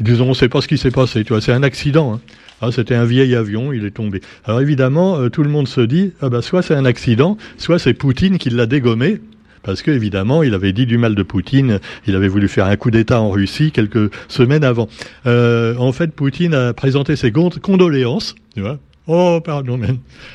disons, 0.00 0.26
on 0.26 0.30
ne 0.30 0.34
sait 0.34 0.48
pas 0.48 0.60
ce 0.60 0.68
qui 0.68 0.78
s'est 0.78 0.90
passé. 0.90 1.24
Tu 1.24 1.32
vois, 1.32 1.40
c'est 1.40 1.52
un 1.52 1.62
accident. 1.62 2.14
Hein. 2.14 2.20
Ah, 2.62 2.72
c'était 2.72 2.94
un 2.94 3.04
vieil 3.04 3.34
avion, 3.34 3.72
il 3.72 3.84
est 3.84 3.90
tombé. 3.90 4.22
Alors 4.46 4.60
évidemment, 4.60 5.18
euh, 5.18 5.28
tout 5.28 5.42
le 5.42 5.50
monde 5.50 5.68
se 5.68 5.82
dit, 5.82 6.12
ah 6.22 6.30
bah, 6.30 6.40
soit 6.40 6.62
c'est 6.62 6.74
un 6.74 6.86
accident, 6.86 7.36
soit 7.58 7.78
c'est 7.78 7.92
Poutine 7.92 8.38
qui 8.38 8.48
l'a 8.48 8.64
dégommé, 8.64 9.20
parce 9.66 9.82
que 9.82 9.90
évidemment, 9.90 10.44
il 10.44 10.54
avait 10.54 10.72
dit 10.72 10.86
du 10.86 10.96
mal 10.96 11.16
de 11.16 11.22
Poutine. 11.24 11.80
Il 12.06 12.14
avait 12.14 12.28
voulu 12.28 12.46
faire 12.46 12.66
un 12.66 12.76
coup 12.76 12.92
d'État 12.92 13.20
en 13.20 13.30
Russie 13.30 13.72
quelques 13.72 14.12
semaines 14.28 14.62
avant. 14.62 14.88
Euh, 15.26 15.76
en 15.76 15.90
fait, 15.90 16.12
Poutine 16.12 16.54
a 16.54 16.72
présenté 16.72 17.16
ses 17.16 17.32
condoléances. 17.32 18.36
Tu 18.54 18.60
vois 18.60 18.78
Oh, 19.08 19.40
pardon, 19.44 19.76
mais... 19.76 19.88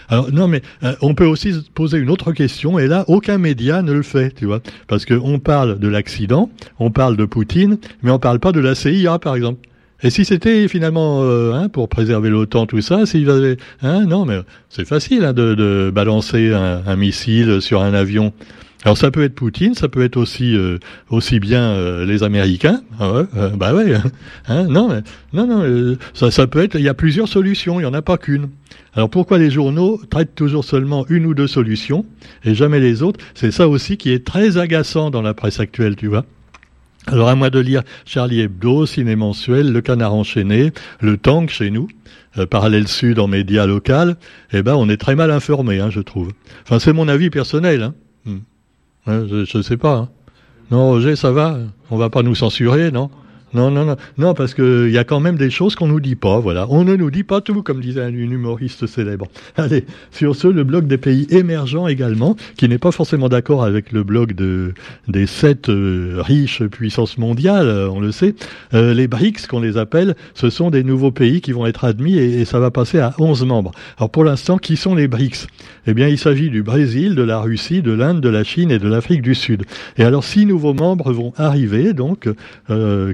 Alors, 0.09 0.31
non, 0.31 0.47
mais 0.47 0.61
euh, 0.83 0.95
on 1.01 1.13
peut 1.13 1.25
aussi 1.25 1.53
se 1.53 1.59
poser 1.73 1.97
une 1.97 2.09
autre 2.09 2.31
question, 2.31 2.79
et 2.79 2.87
là, 2.87 3.03
aucun 3.07 3.37
média 3.37 3.81
ne 3.81 3.91
le 3.91 4.01
fait, 4.01 4.33
tu 4.33 4.45
vois. 4.45 4.61
Parce 4.87 5.05
qu'on 5.05 5.39
parle 5.39 5.79
de 5.79 5.87
l'accident, 5.89 6.49
on 6.79 6.89
parle 6.89 7.17
de 7.17 7.25
Poutine, 7.25 7.79
mais 8.01 8.11
on 8.11 8.19
parle 8.19 8.39
pas 8.39 8.53
de 8.53 8.61
la 8.61 8.75
CIA, 8.75 9.19
par 9.19 9.35
exemple. 9.35 9.67
Et 10.03 10.09
si 10.09 10.25
c'était 10.25 10.67
finalement 10.67 11.21
euh, 11.21 11.53
hein, 11.53 11.69
pour 11.69 11.87
préserver 11.89 12.29
l'OTAN, 12.29 12.65
tout 12.65 12.81
ça, 12.81 13.05
s'il 13.05 13.29
avait, 13.29 13.57
hein, 13.81 14.05
non, 14.05 14.25
mais 14.25 14.39
c'est 14.69 14.87
facile 14.87 15.25
hein, 15.25 15.33
de, 15.33 15.53
de, 15.53 15.91
balancer 15.93 16.53
un, 16.53 16.81
un, 16.85 16.95
missile 16.95 17.61
sur 17.61 17.81
un 17.81 17.93
avion 17.93 18.33
Alors 18.83 18.97
ça 18.97 19.11
peut 19.11 19.23
être 19.23 19.35
Poutine, 19.35 19.75
ça 19.75 19.89
peut 19.89 20.03
être 20.03 20.17
aussi 20.17 20.55
euh, 20.55 20.79
aussi 21.09 21.39
bien 21.39 21.61
euh, 21.61 22.05
les 22.05 22.23
Américains. 22.23 22.81
Ah 22.99 23.25
euh, 23.35 23.49
bah 23.49 23.75
ouais. 23.75 23.93
Hein, 23.93 24.03
hein 24.47 24.63
non, 24.67 25.01
non, 25.33 25.45
non. 25.45 25.97
ça, 26.13 26.31
ça 26.31 26.47
peut 26.47 26.63
être. 26.63 26.75
Il 26.75 26.81
y 26.81 26.89
a 26.89 26.95
plusieurs 26.95 27.27
solutions. 27.27 27.79
Il 27.79 27.83
y 27.83 27.85
en 27.85 27.93
a 27.93 28.01
pas 28.01 28.17
qu'une. 28.17 28.49
Alors 28.93 29.09
pourquoi 29.09 29.37
les 29.37 29.51
journaux 29.51 30.01
traitent 30.09 30.35
toujours 30.35 30.65
seulement 30.65 31.05
une 31.09 31.25
ou 31.25 31.33
deux 31.33 31.47
solutions 31.47 32.05
et 32.43 32.55
jamais 32.55 32.79
les 32.79 33.03
autres? 33.03 33.23
C'est 33.35 33.51
ça 33.51 33.67
aussi 33.67 33.97
qui 33.97 34.11
est 34.11 34.25
très 34.25 34.57
agaçant 34.57 35.11
dans 35.11 35.21
la 35.21 35.33
presse 35.33 35.59
actuelle, 35.59 35.95
tu 35.95 36.07
vois. 36.07 36.25
Alors 37.07 37.29
à 37.29 37.35
moi 37.35 37.49
de 37.49 37.59
lire 37.59 37.83
Charlie 38.05 38.41
Hebdo, 38.41 38.85
Ciné 38.85 39.15
Mensuel, 39.15 39.71
Le 39.71 39.81
Canard 39.81 40.13
Enchaîné, 40.13 40.71
Le 40.99 41.17
Tank 41.17 41.49
chez 41.49 41.71
nous, 41.71 41.87
euh, 42.37 42.45
Parallèle 42.45 42.87
Sud 42.87 43.19
en 43.19 43.27
médias 43.27 43.65
local, 43.65 44.17
eh 44.53 44.61
ben 44.61 44.75
on 44.75 44.87
est 44.89 44.97
très 44.97 45.15
mal 45.15 45.31
informé, 45.31 45.79
hein, 45.79 45.89
je 45.89 46.01
trouve. 46.01 46.29
Enfin 46.63 46.79
c'est 46.79 46.93
mon 46.93 47.07
avis 47.07 47.29
personnel. 47.29 47.83
Hein. 47.83 47.93
Hmm. 48.25 48.39
Hein 49.07 49.25
je 49.27 49.57
ne 49.57 49.63
sais 49.63 49.77
pas. 49.77 49.95
Hein. 49.95 50.09
Non 50.71 50.89
Roger, 50.89 51.15
ça 51.15 51.31
va 51.31 51.57
On 51.89 51.97
va 51.97 52.09
pas 52.09 52.23
nous 52.23 52.35
censurer, 52.35 52.91
non? 52.91 53.09
Non, 53.53 53.69
non, 53.69 53.85
non, 53.85 53.97
non, 54.17 54.33
parce 54.33 54.53
qu'il 54.53 54.89
y 54.91 54.97
a 54.97 55.03
quand 55.03 55.19
même 55.19 55.35
des 55.35 55.49
choses 55.49 55.75
qu'on 55.75 55.87
nous 55.87 55.99
dit 55.99 56.15
pas, 56.15 56.39
voilà. 56.39 56.67
On 56.69 56.85
ne 56.85 56.95
nous 56.95 57.11
dit 57.11 57.23
pas 57.23 57.41
tout, 57.41 57.63
comme 57.63 57.81
disait 57.81 58.01
un 58.01 58.13
humoriste 58.13 58.87
célèbre. 58.87 59.27
Allez, 59.57 59.85
sur 60.11 60.35
ce, 60.35 60.47
le 60.47 60.63
blog 60.63 60.87
des 60.87 60.97
pays 60.97 61.27
émergents 61.31 61.87
également, 61.87 62.37
qui 62.55 62.69
n'est 62.69 62.77
pas 62.77 62.91
forcément 62.91 63.27
d'accord 63.27 63.63
avec 63.63 63.91
le 63.91 64.03
blog 64.03 64.33
de, 64.33 64.73
des 65.07 65.25
sept 65.25 65.67
euh, 65.67 66.17
riches 66.19 66.63
puissances 66.63 67.17
mondiales, 67.17 67.67
euh, 67.67 67.89
on 67.89 67.99
le 67.99 68.11
sait. 68.11 68.35
Euh, 68.73 68.93
les 68.93 69.07
BRICS, 69.07 69.47
qu'on 69.47 69.59
les 69.59 69.77
appelle, 69.77 70.15
ce 70.33 70.49
sont 70.49 70.69
des 70.69 70.83
nouveaux 70.83 71.11
pays 71.11 71.41
qui 71.41 71.51
vont 71.51 71.65
être 71.65 71.83
admis 71.83 72.17
et, 72.17 72.45
ça 72.45 72.59
va 72.59 72.71
passer 72.71 72.99
à 72.99 73.13
11 73.19 73.45
membres. 73.45 73.71
Alors 73.97 74.09
pour 74.09 74.23
l'instant, 74.23 74.57
qui 74.57 74.77
sont 74.77 74.95
les 74.95 75.07
BRICS? 75.07 75.47
Eh 75.87 75.93
bien, 75.93 76.07
il 76.07 76.17
s'agit 76.17 76.49
du 76.49 76.63
Brésil, 76.63 77.15
de 77.15 77.21
la 77.21 77.39
Russie, 77.39 77.81
de 77.81 77.91
l'Inde, 77.91 78.21
de 78.21 78.29
la 78.29 78.43
Chine 78.43 78.71
et 78.71 78.79
de 78.79 78.87
l'Afrique 78.87 79.21
du 79.21 79.35
Sud. 79.35 79.63
Et 79.97 80.03
alors, 80.03 80.23
six 80.23 80.45
nouveaux 80.45 80.73
membres 80.73 81.11
vont 81.11 81.33
arriver, 81.37 81.93
donc, 81.93 82.29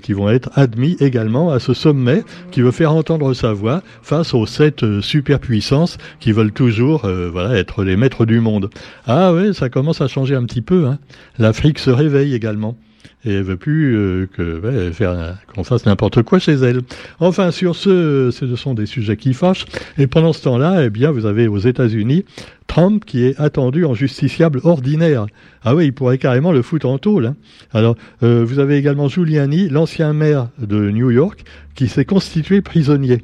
qui 0.02 0.14
vont 0.14 0.27
être 0.36 0.50
admis 0.56 0.98
également 1.00 1.52
à 1.52 1.60
ce 1.60 1.74
sommet 1.74 2.24
qui 2.52 2.62
veut 2.62 2.72
faire 2.72 2.94
entendre 2.94 3.34
sa 3.34 3.54
voix 3.54 3.82
face 4.02 4.34
aux 4.34 4.46
sept 4.46 4.84
euh, 4.84 5.02
superpuissances 5.02 5.98
qui 6.20 6.32
veulent 6.32 6.52
toujours 6.52 7.06
euh, 7.06 7.30
voilà, 7.32 7.56
être 7.58 7.84
les 7.84 7.98
maîtres 7.98 8.26
du 8.26 8.40
monde. 8.40 8.70
Ah 9.06 9.34
oui, 9.34 9.54
ça 9.54 9.70
commence 9.70 10.02
à 10.02 10.08
changer 10.08 10.36
un 10.36 10.44
petit 10.46 10.62
peu. 10.62 10.86
Hein. 10.88 11.00
L'Afrique 11.38 11.80
se 11.80 11.90
réveille 11.90 12.34
également 12.34 12.78
et 13.26 13.34
elle 13.34 13.44
veut 13.44 13.58
plus 13.58 13.96
euh, 13.96 14.28
que 14.32 14.92
faire 14.92 15.38
qu'on 15.54 15.64
fasse 15.64 15.86
n'importe 15.86 16.24
quoi 16.24 16.40
chez 16.40 16.54
elle. 16.54 16.82
Enfin, 17.20 17.52
sur 17.52 17.76
ce, 17.76 18.30
ce 18.32 18.56
sont 18.56 18.74
des 18.74 18.86
sujets 18.86 19.18
qui 19.18 19.34
fâchent. 19.34 19.66
Et 19.98 20.08
pendant 20.08 20.34
ce 20.34 20.44
temps-là, 20.44 20.86
eh 20.86 20.90
bien, 20.90 21.12
vous 21.12 21.26
avez 21.26 21.48
aux 21.48 21.58
États-Unis 21.58 22.26
Trump 22.68 23.06
qui 23.06 23.24
est 23.24 23.40
attendu 23.40 23.86
en 23.86 23.94
justiciable 23.94 24.60
ordinaire. 24.64 25.26
Ah 25.64 25.76
oui, 25.76 25.86
il 25.86 25.94
pourrait 25.94 26.18
carrément 26.18 26.52
le 26.52 26.62
foutre 26.62 26.88
en 26.88 26.98
tôle. 26.98 27.28
Hein. 27.28 27.36
Alors, 27.74 27.96
euh, 28.24 28.44
vous 28.46 28.60
avez 28.60 28.78
également 28.78 29.08
Giuliani, 29.08 29.70
l'ancien 29.70 30.14
maire 30.14 30.50
de 30.60 30.92
New 30.92 31.10
York, 31.10 31.44
qui 31.76 31.88
s'est 31.88 32.06
constitué 32.06 32.62
prisonnier. 32.62 33.24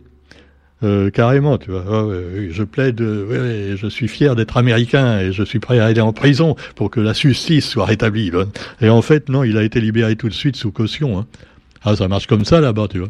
Euh, 0.83 1.09
carrément, 1.09 1.57
tu 1.57 1.71
vois. 1.71 1.85
Ah 1.89 2.05
je 2.49 2.63
plaide, 2.63 2.99
je 2.99 3.87
suis 3.89 4.07
fier 4.07 4.35
d'être 4.35 4.57
américain 4.57 5.19
et 5.19 5.31
je 5.31 5.43
suis 5.43 5.59
prêt 5.59 5.79
à 5.79 5.85
aller 5.85 6.01
en 6.01 6.13
prison 6.13 6.55
pour 6.75 6.91
que 6.91 6.99
la 6.99 7.13
justice 7.13 7.67
soit 7.67 7.85
rétablie. 7.85 8.31
Et 8.81 8.89
en 8.89 9.01
fait, 9.01 9.29
non, 9.29 9.43
il 9.43 9.57
a 9.57 9.63
été 9.63 9.79
libéré 9.79 10.15
tout 10.15 10.29
de 10.29 10.33
suite 10.33 10.55
sous 10.55 10.71
caution. 10.71 11.19
Hein. 11.19 11.25
Ah, 11.83 11.95
ça 11.95 12.07
marche 12.07 12.27
comme 12.27 12.45
ça 12.45 12.59
là-bas, 12.61 12.87
tu 12.89 12.99
vois 12.99 13.09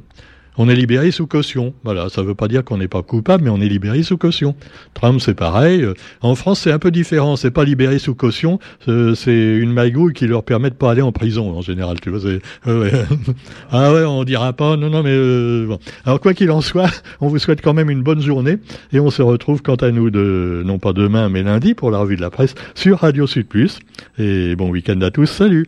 on 0.57 0.69
est 0.69 0.75
libéré 0.75 1.11
sous 1.11 1.27
caution. 1.27 1.73
Voilà, 1.83 2.09
ça 2.09 2.21
ne 2.21 2.27
veut 2.27 2.35
pas 2.35 2.47
dire 2.47 2.63
qu'on 2.63 2.77
n'est 2.77 2.87
pas 2.87 3.01
coupable, 3.01 3.43
mais 3.43 3.49
on 3.49 3.61
est 3.61 3.69
libéré 3.69 4.03
sous 4.03 4.17
caution. 4.17 4.55
Trump, 4.93 5.19
c'est 5.21 5.33
pareil. 5.33 5.85
En 6.21 6.35
France, 6.35 6.61
c'est 6.61 6.71
un 6.71 6.79
peu 6.79 6.91
différent. 6.91 7.35
C'est 7.35 7.51
pas 7.51 7.63
libéré 7.63 7.99
sous 7.99 8.15
caution, 8.15 8.59
c'est 8.87 9.57
une 9.57 9.73
magouille 9.73 10.13
qui 10.13 10.27
leur 10.27 10.43
permet 10.43 10.69
de 10.69 10.75
pas 10.75 10.91
aller 10.91 11.01
en 11.01 11.11
prison 11.11 11.55
en 11.55 11.61
général. 11.61 11.99
Tu 11.99 12.09
vois, 12.09 12.19
ah 13.71 13.93
ouais, 13.93 14.05
on 14.05 14.23
dira 14.23 14.53
pas. 14.53 14.77
Non, 14.77 14.89
non, 14.89 15.03
mais 15.03 15.13
euh, 15.13 15.65
bon. 15.67 15.79
Alors 16.05 16.19
quoi 16.19 16.33
qu'il 16.33 16.51
en 16.51 16.61
soit, 16.61 16.89
on 17.21 17.27
vous 17.27 17.39
souhaite 17.39 17.61
quand 17.61 17.73
même 17.73 17.89
une 17.89 18.03
bonne 18.03 18.21
journée 18.21 18.57
et 18.91 18.99
on 18.99 19.09
se 19.09 19.21
retrouve 19.21 19.61
quant 19.61 19.75
à 19.75 19.91
nous 19.91 20.09
de 20.09 20.63
non 20.65 20.79
pas 20.79 20.93
demain, 20.93 21.29
mais 21.29 21.43
lundi 21.43 21.73
pour 21.73 21.91
la 21.91 21.99
revue 21.99 22.15
de 22.15 22.21
la 22.21 22.29
presse 22.29 22.55
sur 22.75 22.99
Radio 22.99 23.27
Sud 23.27 23.47
Plus. 23.47 23.79
Et 24.17 24.55
bon 24.55 24.69
week-end 24.69 24.99
à 25.01 25.11
tous. 25.11 25.27
Salut. 25.27 25.67